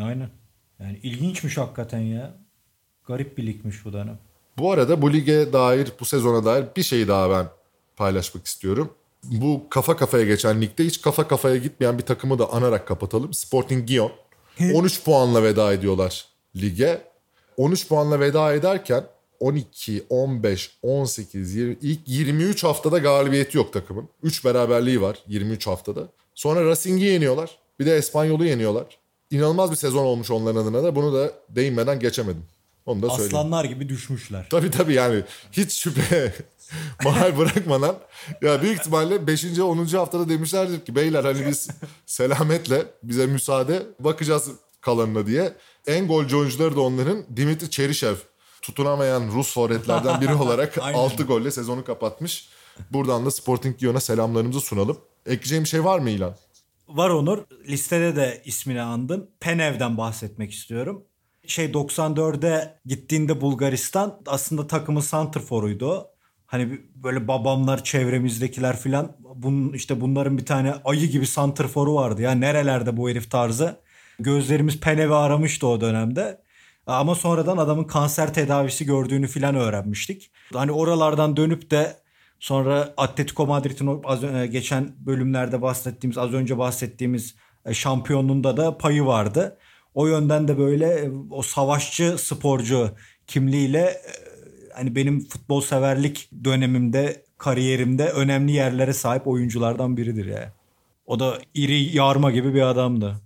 Aynen. 0.00 0.30
Yani 0.80 0.98
ilginçmiş 1.02 1.58
hakikaten 1.58 1.98
ya. 1.98 2.34
Garip 3.06 3.38
bir 3.38 3.46
ligmiş 3.46 3.84
bu 3.84 3.92
dönem. 3.92 4.18
Bu 4.58 4.72
arada 4.72 5.02
bu 5.02 5.12
lige 5.12 5.52
dair, 5.52 5.92
bu 6.00 6.04
sezona 6.04 6.44
dair 6.44 6.64
bir 6.76 6.82
şey 6.82 7.08
daha 7.08 7.30
ben 7.30 7.46
paylaşmak 7.96 8.46
istiyorum. 8.46 8.90
Bu 9.24 9.66
kafa 9.70 9.96
kafaya 9.96 10.24
geçen 10.24 10.60
ligde 10.62 10.84
hiç 10.84 11.00
kafa 11.00 11.28
kafaya 11.28 11.56
gitmeyen 11.56 11.98
bir 11.98 12.02
takımı 12.02 12.38
da 12.38 12.52
anarak 12.52 12.88
kapatalım. 12.88 13.34
Sporting 13.34 13.88
Gion. 13.88 14.12
13 14.74 15.04
puanla 15.04 15.42
veda 15.42 15.72
ediyorlar 15.72 16.24
lige. 16.56 17.00
13 17.56 17.88
puanla 17.88 18.20
veda 18.20 18.52
ederken 18.54 19.04
12, 19.40 20.04
15, 20.08 20.70
18, 20.82 21.54
20, 21.54 21.76
ilk 21.82 22.00
23 22.06 22.64
haftada 22.64 22.98
galibiyeti 22.98 23.56
yok 23.56 23.72
takımın. 23.72 24.08
3 24.22 24.44
beraberliği 24.44 25.02
var 25.02 25.18
23 25.28 25.66
haftada. 25.66 26.08
Sonra 26.34 26.64
Racing'i 26.66 27.04
yeniyorlar. 27.04 27.58
Bir 27.80 27.86
de 27.86 27.96
Espanyol'u 27.96 28.44
yeniyorlar. 28.44 28.86
İnanılmaz 29.30 29.70
bir 29.70 29.76
sezon 29.76 30.04
olmuş 30.04 30.30
onların 30.30 30.62
adına 30.62 30.82
da. 30.82 30.96
Bunu 30.96 31.14
da 31.14 31.32
değinmeden 31.48 32.00
geçemedim. 32.00 32.44
Onu 32.86 33.02
da 33.02 33.10
söyleyeyim. 33.10 33.36
Aslanlar 33.36 33.64
gibi 33.64 33.88
düşmüşler. 33.88 34.46
Tabii 34.50 34.70
tabii 34.70 34.94
yani 34.94 35.22
hiç 35.52 35.72
şüphe 35.72 36.34
mahal 37.04 37.38
bırakmadan 37.38 37.96
ya 38.42 38.62
büyük 38.62 38.80
ihtimalle 38.80 39.26
5. 39.26 39.58
10. 39.60 39.86
haftada 39.86 40.28
demişlerdir 40.28 40.84
ki 40.84 40.94
beyler 40.94 41.24
hani 41.24 41.46
biz 41.46 41.68
selametle 42.06 42.86
bize 43.02 43.26
müsaade 43.26 43.82
bakacağız 44.00 44.50
kalanına 44.80 45.26
diye. 45.26 45.52
En 45.86 46.08
golcü 46.08 46.36
oyuncuları 46.36 46.76
da 46.76 46.80
onların 46.80 47.24
Dimitri 47.36 47.70
Çerişev 47.70 48.14
tutunamayan 48.62 49.28
Rus 49.32 49.54
forvetlerden 49.54 50.20
biri 50.20 50.34
olarak 50.34 50.78
Aynen. 50.80 50.98
6 50.98 51.22
golle 51.22 51.50
sezonu 51.50 51.84
kapatmış. 51.84 52.48
Buradan 52.90 53.26
da 53.26 53.30
Sporting 53.30 53.82
Lyon'a 53.82 54.00
selamlarımızı 54.00 54.60
sunalım. 54.60 54.98
Ekleyeceğim 55.26 55.66
şey 55.66 55.84
var 55.84 55.98
mı 55.98 56.10
İlan? 56.10 56.36
Var 56.88 57.10
Onur. 57.10 57.38
Listede 57.68 58.16
de 58.16 58.42
ismini 58.44 58.82
andın. 58.82 59.30
Penev'den 59.40 59.98
bahsetmek 59.98 60.52
istiyorum. 60.52 61.04
Şey 61.46 61.66
94'e 61.66 62.78
gittiğinde 62.86 63.40
Bulgaristan 63.40 64.20
aslında 64.26 64.66
takımın 64.66 65.00
santrforuydu. 65.00 66.06
Hani 66.50 66.80
böyle 66.94 67.28
babamlar, 67.28 67.84
çevremizdekiler 67.84 68.76
filan 68.76 69.16
bunun 69.34 69.72
işte 69.72 70.00
bunların 70.00 70.38
bir 70.38 70.46
tane 70.46 70.74
ayı 70.84 71.06
gibi 71.06 71.26
santrforu 71.26 71.94
vardı 71.94 72.22
ya 72.22 72.30
nerelerde 72.30 72.96
bu 72.96 73.10
herif 73.10 73.30
tarzı. 73.30 73.76
Gözlerimiz 74.18 74.80
Penev'i 74.80 75.14
aramıştı 75.14 75.66
o 75.66 75.80
dönemde. 75.80 76.40
Ama 76.86 77.14
sonradan 77.14 77.56
adamın 77.56 77.84
kanser 77.84 78.34
tedavisi 78.34 78.84
gördüğünü 78.86 79.26
filan 79.26 79.54
öğrenmiştik. 79.54 80.30
Hani 80.54 80.72
oralardan 80.72 81.36
dönüp 81.36 81.70
de 81.70 81.96
sonra 82.40 82.94
Atletico 82.96 83.46
Madrid'in 83.46 84.00
az 84.04 84.22
ö- 84.22 84.44
geçen 84.44 84.92
bölümlerde 85.06 85.62
bahsettiğimiz 85.62 86.18
az 86.18 86.32
önce 86.32 86.58
bahsettiğimiz 86.58 87.34
e, 87.66 87.74
şampiyonluğunda 87.74 88.56
da 88.56 88.78
payı 88.78 89.06
vardı. 89.06 89.58
O 89.94 90.06
yönden 90.06 90.48
de 90.48 90.58
böyle 90.58 90.86
e, 90.86 91.10
o 91.30 91.42
savaşçı 91.42 92.16
sporcu 92.18 92.90
kimliğiyle 93.26 93.80
e, 93.80 94.29
hani 94.74 94.96
benim 94.96 95.28
futbol 95.28 95.60
severlik 95.60 96.30
dönemimde 96.44 97.22
kariyerimde 97.38 98.08
önemli 98.08 98.52
yerlere 98.52 98.92
sahip 98.92 99.26
oyunculardan 99.26 99.96
biridir 99.96 100.26
ya. 100.26 100.52
O 101.06 101.20
da 101.20 101.38
iri 101.54 101.96
yarma 101.96 102.30
gibi 102.30 102.54
bir 102.54 102.62
adamdı. 102.62 103.16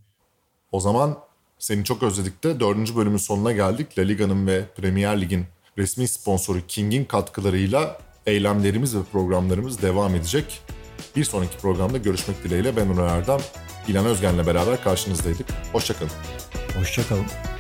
O 0.73 0.81
zaman 0.81 1.19
seni 1.59 1.85
çok 1.85 2.03
özledik 2.03 2.45
de 2.45 2.61
dördüncü 2.61 2.97
bölümün 2.97 3.17
sonuna 3.17 3.53
geldik. 3.53 3.99
La 3.99 4.03
Liga'nın 4.03 4.47
ve 4.47 4.65
Premier 4.77 5.21
Lig'in 5.21 5.45
resmi 5.79 6.09
sponsoru 6.09 6.59
King'in 6.69 7.05
katkılarıyla 7.05 7.99
eylemlerimiz 8.27 8.97
ve 8.97 9.03
programlarımız 9.13 9.83
devam 9.83 10.15
edecek. 10.15 10.61
Bir 11.17 11.25
sonraki 11.25 11.59
programda 11.59 11.99
görüşmek 11.99 12.45
dileğiyle 12.45 12.77
ben 12.77 12.89
Onur 12.89 13.03
Erdem, 13.03 13.41
İlhan 13.89 14.07
Özgen'le 14.07 14.47
beraber 14.47 14.85
karşınızdaydık. 14.85 15.47
Hoşçakalın. 15.73 16.13
Hoşçakalın. 16.79 17.54